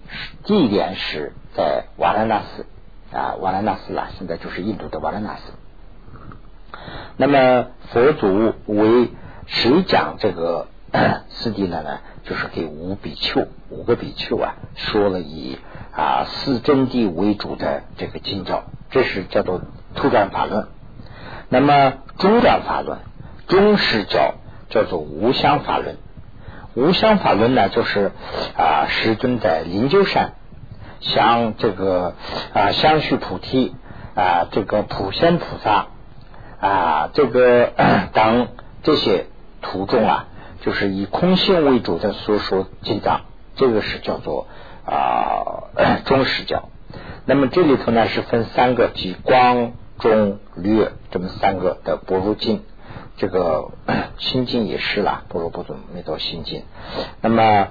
[0.44, 2.66] 地点是在瓦拉纳斯
[3.16, 5.52] 啊，瓦拉纳斯啊，现在就是印度的瓦拉纳斯。
[7.16, 9.10] 那么佛祖为
[9.46, 10.66] 谁讲这个
[11.28, 11.82] 四谛呢？
[11.82, 15.58] 呢，就是给五比丘五个比丘啊，说了以
[15.94, 19.60] 啊四真谛为主的这个经教，这是叫做
[19.94, 20.68] 初转法论。
[21.48, 22.98] 那么中转法论，
[23.46, 24.34] 中是教
[24.70, 25.96] 叫做无相法论。
[26.74, 28.10] 无相法论呢，就是
[28.56, 30.32] 啊，师尊在灵鹫山
[31.00, 32.14] 向这个
[32.52, 33.76] 啊相续菩提
[34.16, 35.87] 啊，这个普贤菩萨
[36.58, 37.70] 啊，这个
[38.12, 38.48] 等
[38.82, 39.26] 这些
[39.62, 40.26] 途中啊，
[40.64, 43.20] 就是以空性为主的所说经藏，
[43.55, 44.46] 这个是叫做
[44.87, 45.68] 啊
[46.07, 46.70] 中实教。
[47.27, 52.62] 那么这里头呢是分三个，即光、中、略这么三个的般若经。
[53.16, 53.72] 这个
[54.18, 56.64] 心经也是啦，般若波罗蜜多心经。
[57.20, 57.68] 那么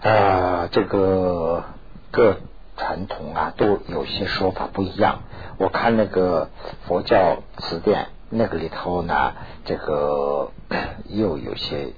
[0.00, 1.64] 呃，这个
[2.10, 2.36] 各
[2.76, 5.20] 传统啊，都有些说法不一样。
[5.58, 6.48] 我看那个
[6.86, 10.50] 佛教词典那个里头呢，这个
[11.08, 11.92] 又有些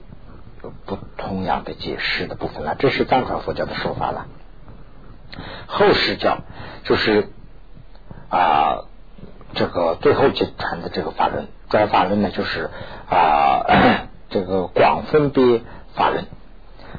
[0.87, 2.74] 不同样的解释的部分了。
[2.78, 4.26] 这是藏传佛教的说法了。
[5.66, 6.38] 后世教
[6.85, 7.28] 就是
[8.28, 8.85] 啊，
[9.54, 11.48] 这个最后就传的这个法轮。
[11.68, 12.70] 转法论呢，就是
[13.09, 13.64] 啊，
[14.28, 15.62] 这个广分别
[15.94, 16.26] 法论。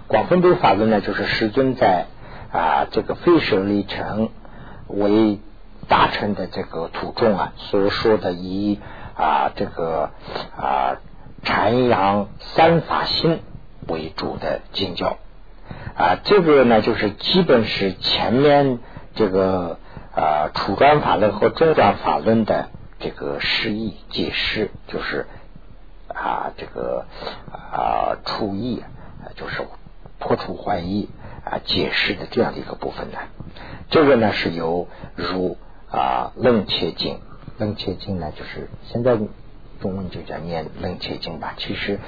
[0.08, 2.08] 广分别法论呢，就是师尊在
[2.52, 4.30] 啊这个非舍利城
[4.88, 5.40] 为
[5.88, 8.80] 达成的这个途中啊，所说的以
[9.16, 10.12] 啊这个
[10.56, 10.98] 啊
[11.44, 13.40] 禅阳三法心
[13.88, 15.18] 为主的经教
[15.96, 18.80] 啊，这个呢，就是基本是前面
[19.16, 19.80] 这个
[20.16, 22.70] 啊初转法论和中转法论的。
[23.04, 25.26] 这个释义解释就是
[26.08, 27.08] 啊，这个
[27.52, 28.84] 啊出义
[29.36, 29.64] 就是
[30.20, 31.10] 破除坏义
[31.44, 33.18] 啊解释的这样的一个部分呢。
[33.90, 35.58] 这个呢是由如
[35.90, 37.20] 啊楞切经，
[37.58, 39.18] 楞切经呢就是现在
[39.82, 41.56] 中文就叫念楞切经吧。
[41.58, 42.00] 其实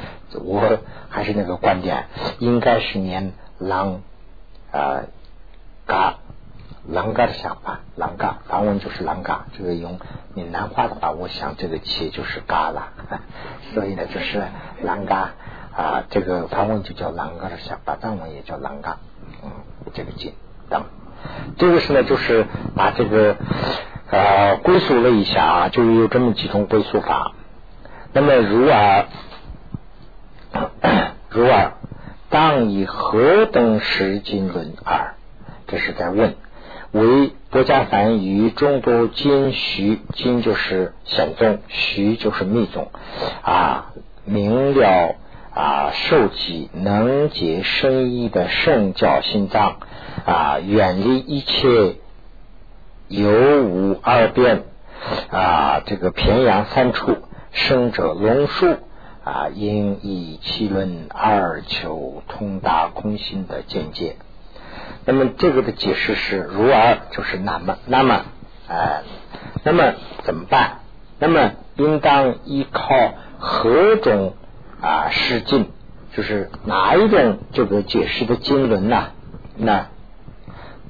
[0.41, 2.05] 我还是那个观点，
[2.39, 4.01] 应该是念朗
[4.71, 5.03] 啊
[5.86, 6.15] 嘎。
[6.86, 9.45] 啷嘎的想法，啷嘎，梵文就是啷嘎。
[9.57, 10.01] 这个用
[10.33, 12.89] 闽南话的话，我想这个切就是嘎了，
[13.73, 14.43] 所以呢，就是
[14.86, 15.31] 啷嘎
[15.73, 16.03] 啊。
[16.09, 18.97] 这个梵文就叫啷嘎的想法，藏文也叫啷嘎。
[19.41, 19.49] 嗯，
[19.93, 20.33] 这个经
[20.69, 20.83] 等，
[21.57, 23.38] 这个是呢，就是把这个
[24.12, 27.31] 呃归宿了一下啊，就有这么几种归宿法。
[28.13, 29.08] 那么如儿，
[31.30, 31.73] 如儿，
[32.30, 35.15] 当以何等时经论耳？
[35.67, 36.36] 这是在问。
[36.91, 42.91] 为国家凡与众多经徐经就是显宗，徐就是密宗
[43.41, 43.93] 啊，
[44.26, 45.15] 明了
[45.56, 49.78] 啊，受己能解深意的圣教心脏
[50.26, 51.95] 啊，远离一切
[53.08, 53.32] 有
[53.63, 54.62] 无二变
[55.32, 57.17] 啊，这个偏阳三处
[57.54, 58.78] 生者龙树
[59.24, 64.18] 啊，因以其论二求通达空心的见解。
[65.06, 68.26] 那么这个的解释是如而就是那么那么
[68.68, 69.04] 哎，
[69.63, 70.80] 那么怎么办？
[71.20, 74.34] 那么应当依靠何种
[74.82, 75.68] 啊释经？
[76.16, 79.12] 就是哪一种这个解释的经论呢？
[79.56, 79.88] 那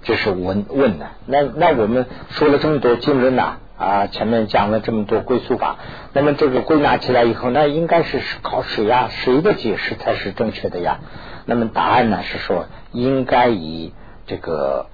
[0.04, 1.12] 这是问问的。
[1.26, 5.78] 那那我们说了这么多经论呐，啊前面讲了这么多归宿法，
[6.14, 9.10] 那么这个归纳起来以后，那应该是靠谁呀？
[9.10, 11.00] 谁的解释才是正确的呀？
[11.46, 13.94] 那么答案呢是说，应该以。
[14.26, 14.88] 这个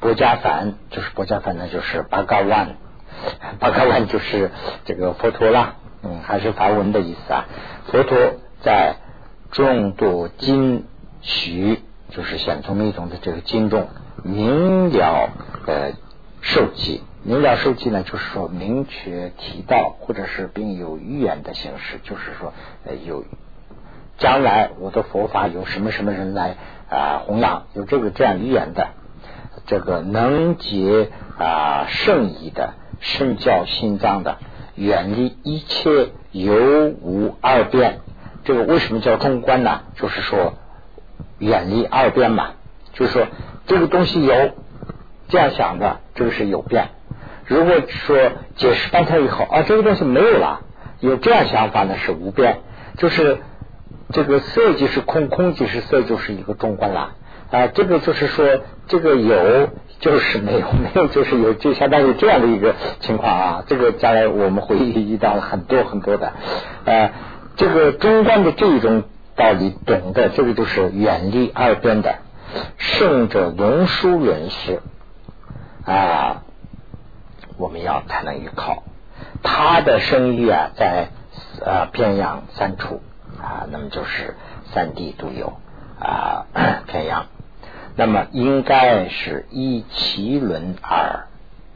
[0.00, 2.74] 波伽梵就是波伽梵呢，就是巴嘎万，
[3.60, 4.50] 巴嘎万就是
[4.84, 7.46] 这个佛陀啦，嗯，还是梵文的意思啊。
[7.86, 8.18] 佛陀
[8.60, 8.96] 在
[9.52, 10.86] 众多经
[11.20, 11.78] 许，
[12.10, 13.88] 就是显宗密宗的这个经中，
[14.24, 15.30] 明了
[15.68, 15.92] 呃
[16.40, 22.52] 受记，明了受记呢，就是说明确提到，或者是并有预言的形式，就是说
[22.84, 23.24] 呃有
[24.18, 26.56] 将来我的佛法有什么什么人来。
[26.92, 28.88] 啊，弘扬有这个这样预言的，
[29.64, 31.08] 这个能解
[31.38, 34.36] 啊圣意的圣教心脏的，
[34.74, 36.52] 远离一切有
[36.88, 38.00] 无二变。
[38.44, 39.84] 这个为什么叫中观呢？
[39.96, 40.52] 就是说
[41.38, 42.56] 远离二变嘛，
[42.92, 43.26] 就是说
[43.66, 44.50] 这个东西有
[45.28, 46.88] 这样想的，这个是有变。
[47.46, 48.16] 如果说
[48.56, 50.60] 解释半天以后啊，这个东西没有了，
[51.00, 52.58] 有这样想法呢是无边，
[52.96, 53.38] 就是
[54.10, 57.14] 这个色即是空，空即是色，就是一个中观了
[57.50, 57.66] 啊。
[57.68, 59.68] 这个就是说这个有
[60.00, 63.64] 就是没有， 没有就是有，就相当于这样的一个情况啊。
[63.66, 66.32] 这个将来我们会遇到很多很多的
[66.84, 67.12] 呃，
[67.56, 69.04] 这个中观的这一种。
[69.34, 72.16] 道理懂得，这个就是远离二边的
[72.76, 74.82] 胜者龙书人士
[75.86, 76.42] 啊，
[77.58, 78.82] 我们要才能依靠。
[79.42, 81.08] 他的声誉啊，在
[81.64, 83.00] 呃偏阳三处
[83.40, 84.34] 啊，那么就是
[84.72, 85.54] 三地都有
[86.00, 86.46] 啊
[86.86, 87.26] 偏阳，
[87.96, 91.26] 那么应该是依其轮而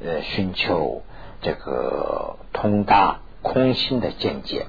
[0.04, 1.02] 呃寻求
[1.40, 4.66] 这个通达空心的见解。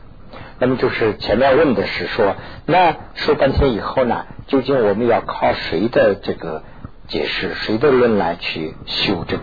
[0.59, 2.35] 那么就是前面问的是说，
[2.65, 6.63] 那说半天以后呢，究竟我们要靠谁的这个
[7.07, 9.39] 解释，谁的论来去修正？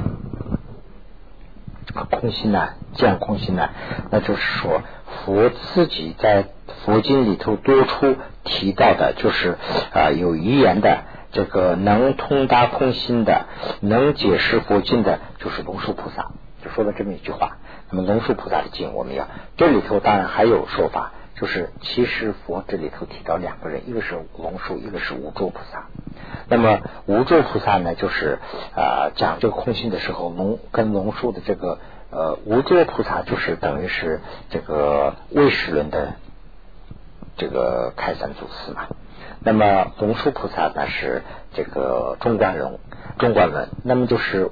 [2.03, 2.71] 空心呢？
[2.95, 3.71] 见空心呢？
[4.11, 6.47] 那就是说，佛自己在
[6.85, 9.57] 佛经里头多出提到的，就是
[9.93, 13.47] 啊有遗言的这个能通达空心的，
[13.81, 16.33] 能解释佛经的，就是龙树菩萨，
[16.65, 17.59] 就说了这么一句话。
[17.91, 25.87] 那么龙树菩萨的经，我们要这里头当然还有说法，就是其实佛这里头提到两个人，一个是龙树，一个是无住菩萨。
[26.49, 28.39] 那么无住菩萨呢，就是
[28.75, 31.79] 啊讲这个空性的时候，龙跟龙树的这个
[32.11, 34.21] 呃无住菩萨就是等于是
[34.51, 36.15] 这个唯识论的
[37.37, 38.89] 这个开山祖师嘛。
[39.41, 41.23] 那么龙树菩萨呢是
[41.53, 42.79] 这个中观论，
[43.19, 44.51] 中观论，那么就是。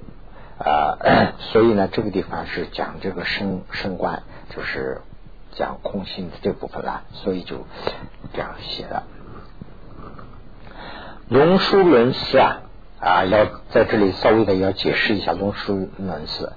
[0.58, 0.96] 啊，
[1.50, 5.00] 所以呢，这个地方是讲这个升升观，就是
[5.52, 7.66] 讲空性的这部分了，所以就
[8.32, 9.04] 这样写了。
[11.28, 12.62] 龙书论师啊
[13.00, 16.50] 啊，要在这里稍微的要解释一下龙书论师。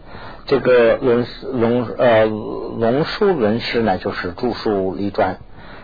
[0.46, 5.38] 这个论师龙呃龙书论师呢，就是著书立传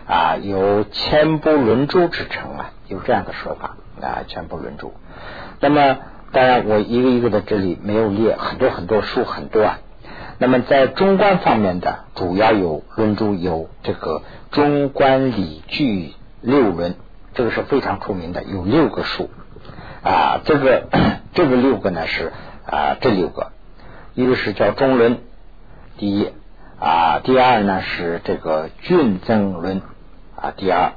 [0.06, 4.92] 啊，有千部轮珠之称啊，有这样的说法啊，千部轮珠。
[5.60, 5.98] 那么。
[6.34, 9.80] 当然，我一个一个的这里没有列很多很多书很多啊。
[10.38, 16.96] 那么在中观方面的，主要有论著有这个中观理据六论，
[17.34, 19.30] 这个是非常出名的，有六个书
[20.02, 20.40] 啊。
[20.44, 20.88] 这个
[21.34, 22.32] 这个六个呢是
[22.66, 23.52] 啊这六个，
[24.14, 25.18] 一个是叫中论，
[25.96, 26.30] 第一
[26.80, 29.82] 啊，第二呢是这个均增论
[30.36, 30.92] 啊，第二，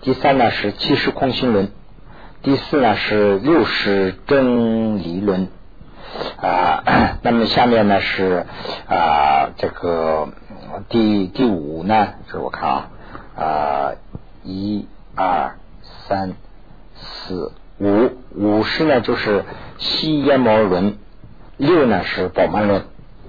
[0.00, 1.70] 第三呢是七十空心论。
[2.42, 5.48] 第四呢是六十真理论
[6.40, 8.46] 啊， 那么下面呢是
[8.88, 10.28] 啊这个
[10.88, 12.88] 第第五呢，是我看啊
[13.36, 13.92] 啊
[14.42, 15.56] 一二
[16.08, 16.32] 三
[16.94, 19.44] 四五五是呢就是
[19.78, 20.98] 西耶摩轮，
[21.56, 22.84] 六呢是宝曼轮，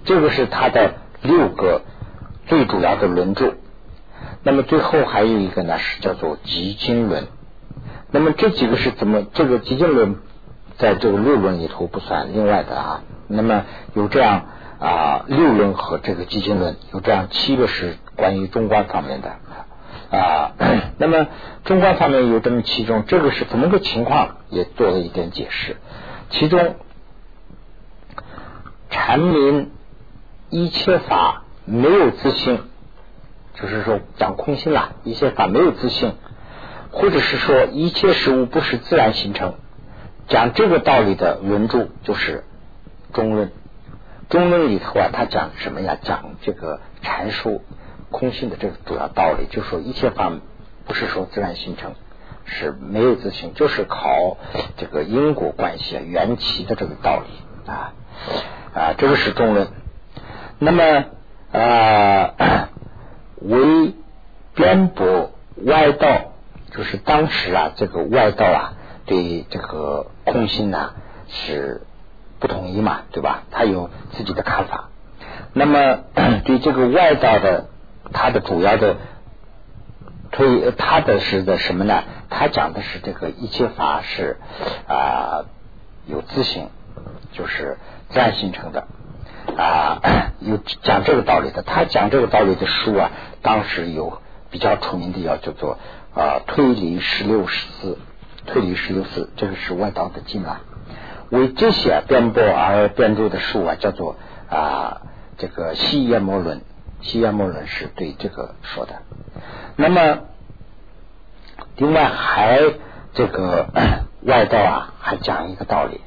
[0.06, 1.82] 这个是它的六个
[2.46, 3.54] 最主要的轮柱。
[4.44, 7.28] 那么最后还有一个呢是叫做集经轮。
[8.12, 9.24] 那么这几个是怎么？
[9.34, 10.16] 这个极境论
[10.78, 13.04] 在这个六论里头不算另外的啊。
[13.28, 14.46] 那么有这样
[14.80, 19.38] 啊六论和这个寂静论有这样七个是关于中观方面的
[20.18, 20.52] 啊。
[20.98, 21.28] 那么
[21.66, 24.38] 中观方面有这么其中，这个是怎么个情况？
[24.50, 25.78] 也做了一点解释。
[26.30, 26.76] 其中
[28.90, 29.72] 阐明
[30.50, 32.62] 一切法没有自性，
[33.56, 36.16] 就是说讲空性啦，一切法没有自性。
[36.92, 39.56] 或者是说一切事物不是自然形成，
[40.28, 42.44] 讲这个道理的论著就是
[43.14, 43.52] 中论。
[44.30, 45.98] 中论里头啊，他讲什么呀？
[46.02, 47.64] 讲这个阐述
[48.12, 50.32] 空性的这个主要道理，就说一切法
[50.86, 51.94] 不是说自然形成，
[52.46, 54.38] 是没有自性，就是靠
[54.76, 57.94] 这个因果关系啊、缘起的这个道理啊
[58.74, 59.70] 啊，这个是中论。
[60.60, 61.06] 那么
[61.54, 62.70] 啊，
[63.42, 63.94] 为
[64.56, 65.32] 辩驳
[65.64, 66.34] 外道。
[66.70, 68.74] 就是当时啊，这个外道啊，
[69.08, 70.94] 对这个空性呢
[71.30, 71.82] 是
[72.40, 73.44] 不统一嘛，对吧？
[73.50, 74.90] 他有自己的看法。
[75.54, 76.00] 那么
[76.46, 77.70] 对这个外道的，
[78.14, 78.98] 他的主要的
[80.32, 82.04] 推，他的是的什么呢？
[82.30, 84.38] 他讲的是这个一切法是
[84.88, 85.46] 啊
[86.06, 86.68] 有自性，
[87.32, 87.78] 就是
[88.10, 88.88] 自然形成的
[89.58, 90.02] 啊，
[90.42, 91.64] 有讲这个道理的。
[91.64, 95.78] 他讲这个道理的书啊，当时有比较出名的，要叫做。
[96.14, 98.00] 啊，推理十六十四，
[98.48, 100.62] 推理十六四，这个是外道的经啊。
[101.30, 104.16] 为这些编播而编著的书啊，叫做
[104.50, 105.02] 啊
[105.38, 106.62] 这个西耶摩论。
[107.02, 108.94] 西耶摩论是对这个说的。
[109.76, 110.20] 那么
[111.76, 112.62] 另外还
[113.14, 113.68] 这个
[114.24, 116.00] 外道啊，还讲一个道理，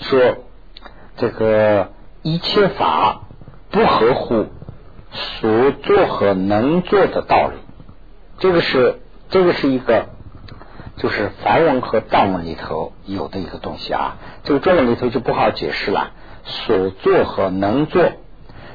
[0.00, 0.38] 说
[1.16, 1.92] 这个
[2.22, 3.22] 一切法
[3.70, 4.46] 不合乎
[5.12, 7.56] 所做和能做的道理，
[8.40, 10.06] 这个是这个是一个。
[10.96, 16.12] 就是梵文和藏文里头有的一个东西啊，这个中文里头就不好解释了。
[16.46, 18.12] 所做和能做，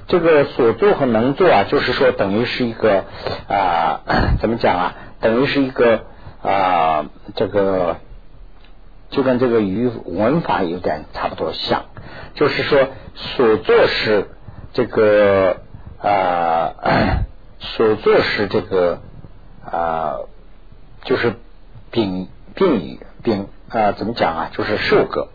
[0.08, 3.06] 这个所做和能做啊，就是说等于是一个
[3.48, 4.02] 啊，
[4.42, 4.96] 怎么讲啊？
[5.22, 6.02] 等于是一个
[6.42, 7.06] 啊，
[7.36, 7.98] 这个
[9.12, 11.86] 就跟这个语文法有点差不多像，
[12.34, 14.32] 就是说所做是
[14.74, 15.58] 这个
[16.02, 16.74] 啊，
[17.60, 19.00] 所做是这个
[19.64, 20.18] 啊，
[21.04, 21.36] 就是。
[21.92, 24.50] 宾宾语丙啊，怎么讲啊？
[24.52, 25.30] 就是受格。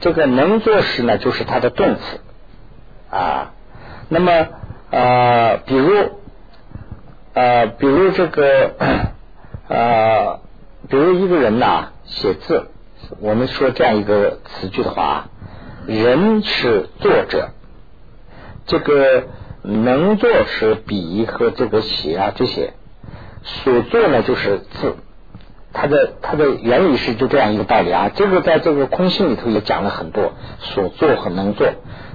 [0.00, 2.20] 这个能做时呢，就是它的动词
[3.10, 3.52] 啊。
[4.08, 4.32] 那么
[4.90, 6.10] 啊，比如
[7.34, 8.74] 啊，比如这个
[9.68, 10.40] 啊，
[10.88, 12.68] 比如一个人呐，写字，
[13.20, 15.28] 我们说这样一个词句的话，
[15.86, 17.50] 人是作者，
[18.66, 19.24] 这个
[19.62, 22.72] 能做是笔和这个写啊这些，
[23.42, 24.96] 所做呢就是字。
[25.80, 31.68] 它的它的原理是就这样一个道理啊，这个在这个空性里头也讲了很多，所做和能做，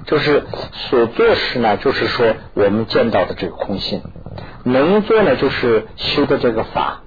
[0.04, 0.42] 就是
[0.90, 4.02] 所做时呢，就是说我们见到的这个空性，
[4.64, 7.00] 能做呢就是修的这个法。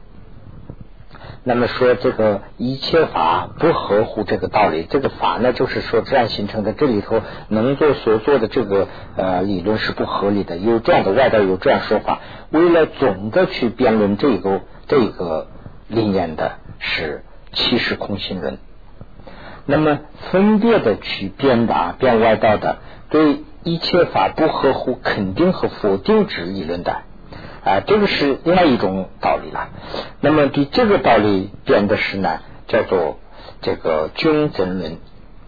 [1.44, 15.50] 那么说这个一切法不合乎这个道理，这个法呢就是说自然形成的，这里头能做所做的这个呃理论是不合理的，有这样的外道有这样说法，为了总的去辩论这个这个。
[15.88, 17.24] 理念的是
[17.54, 18.58] 七实空性论，
[19.66, 20.00] 那么
[20.32, 22.80] 分别的去辩答辩外道的，
[23.10, 27.04] 对一切法不合乎肯定和否定之理论的
[27.64, 29.70] 啊，这个是另外一种道理了。
[30.20, 33.18] 那么对这个道理辩的是呢，叫做
[33.62, 34.98] 这个均真论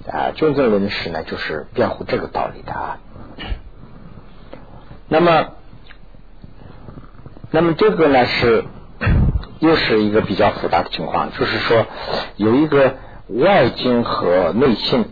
[0.10, 2.98] 啊，均真论是呢，就是辩护这个道理的啊。
[5.10, 5.50] 那么，
[7.52, 8.64] 那么这个呢是。
[9.60, 11.86] 又是一个比较复杂的情况，就是说
[12.38, 12.96] 有一个
[13.28, 15.06] 外境和内性，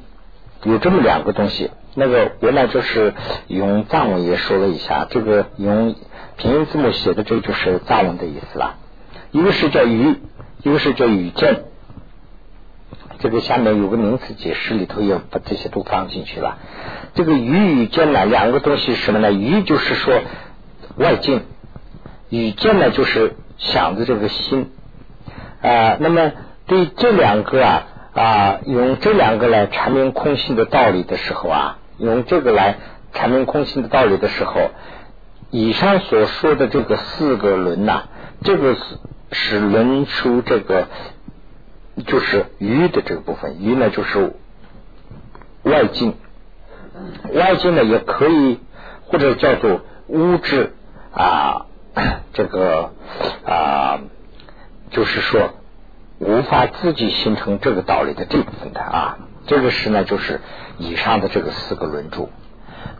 [0.63, 1.71] 有这么两个东西。
[1.95, 3.13] 那个原来就是
[3.47, 5.95] 用藏文也说了一下，这个用
[6.37, 8.75] 拼音字母写的，这就是藏文的意思了。
[9.31, 10.15] 一个是叫语，
[10.63, 11.63] 一个是叫语见。
[13.19, 16.59] 这个下面有个名词解释里头也把这些都放进去了。
[17.15, 19.31] 这个语语见呢，两个东西什么呢？
[19.31, 20.21] 语就是说
[20.97, 21.41] 外境，
[22.29, 23.35] 语见呢就是。
[23.57, 24.71] 想的这个心
[25.61, 26.31] 啊，那么
[26.65, 27.83] 对这两个啊
[28.13, 32.77] 啊，用这两个来阐明空性的道理的时候啊，用这个来
[33.13, 34.69] 阐明空性的道理的时候，
[35.49, 38.03] 以上所说的这个四个轮呐，
[38.43, 38.81] 这个是
[39.31, 40.87] 是轮出这个
[42.05, 44.33] 就是鱼的这个部分，鱼呢就是
[45.63, 46.15] 外境，
[47.33, 48.59] 外境呢也可以
[49.07, 50.73] 或者叫做物质
[51.13, 51.66] 啊。
[52.33, 52.91] 这个
[53.45, 53.99] 啊，
[54.91, 55.49] 就是说
[56.19, 59.17] 无法自己形成这个道理的这部分的啊，
[59.47, 60.41] 这个是呢，就是
[60.77, 62.29] 以上的这个四个轮柱。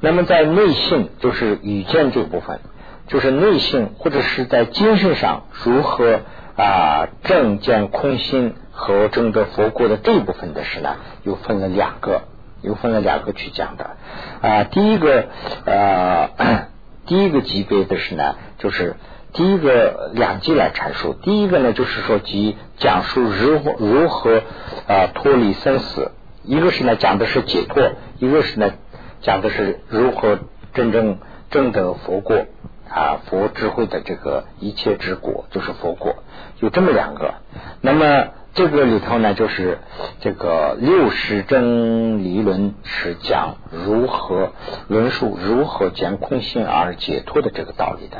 [0.01, 2.59] 那么在内性，就是语见这部分，
[3.07, 6.21] 就是内性或者是在精神上如何
[6.55, 12.23] 啊正见空心和正得佛果的这一部分的事呢，又分了两个，
[12.61, 13.97] 又分了两个去讲的
[14.41, 14.63] 啊。
[14.63, 15.25] 第一个
[15.65, 16.67] 呃。
[17.07, 18.95] 第一个级别的是呢，就是
[19.33, 21.13] 第一个两级来阐述。
[21.13, 24.43] 第一个呢，就是说即讲述如何如何
[24.87, 26.11] 啊脱离生死；
[26.43, 28.73] 一个是呢讲的是解脱，一个是呢
[29.21, 30.39] 讲的是如何
[30.73, 31.17] 真正
[31.49, 32.45] 证得佛果
[32.89, 36.23] 啊佛智慧的这个一切之果，就是佛果。
[36.59, 37.33] 有这么两个。
[37.81, 38.27] 那么。
[38.57, 39.77] 这个里头呢，就是
[40.19, 44.51] 这个六十真理论是讲如何
[44.87, 48.17] 论述如何将空性而解脱的这个道理的。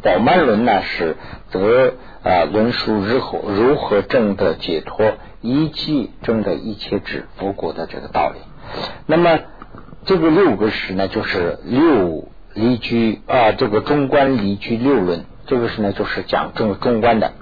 [0.00, 1.18] 宝曼论呢是
[1.50, 5.12] 则啊论述如何如何证得解脱，
[5.42, 8.40] 以及证得一切智佛果的这个道理。
[9.04, 9.38] 那么
[10.06, 17.32] 这个六个是呢，就是六离居啊，这个中观离居六论，这个是呢就是讲这个中观的。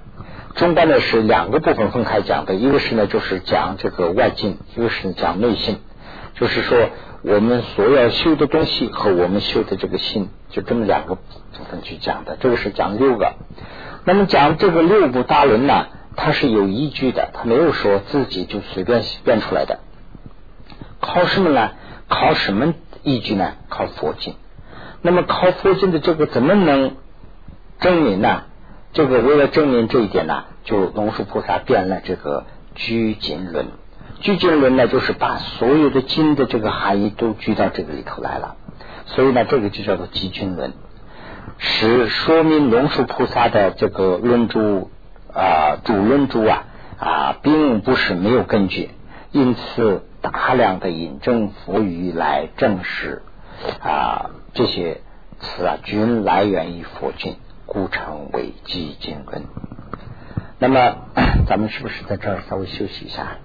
[0.55, 5.79] 中观呢是两个部分分开讲的，一个是呢就是讲这个外境，一个是讲内性，
[6.35, 6.91] 就是说
[7.23, 11.23] 我们所要修的东西和我们修的这个心，就这么两个部
[11.71, 12.37] 分去讲的。
[12.39, 13.35] 这个是讲六个。
[14.05, 15.87] 那么讲这个六部大轮呢，
[16.17, 19.79] 它是有依据的，它没有说自己就随便变出来的。
[21.01, 21.71] 靠什么呢？
[22.09, 23.55] 靠什么依据呢？
[23.69, 24.35] 靠佛经。
[25.01, 26.97] 那么靠佛经的这个怎么能
[27.81, 28.43] 证明呢？
[28.93, 33.67] 这个为了证明这一点呢，就龙树菩萨变了这个拘经论。
[34.21, 38.57] 拘经论呢，就是把所有的经的这个含义都拘到这个里头来了。
[39.07, 40.75] 所以呢，这个就叫做集经论，
[41.59, 44.89] 是说明龙树菩萨的这个论著
[45.33, 46.65] 啊主论著啊
[46.99, 48.91] 啊，并不是没有根据，
[49.33, 53.23] 因此大量的引证佛语来证实
[53.83, 55.01] 啊这些
[55.41, 57.37] 词啊均来源于佛经，
[57.73, 59.45] 故称为集经论。
[60.59, 61.07] 那么，
[61.49, 63.39] 咱们是不是在这儿稍微休息一下？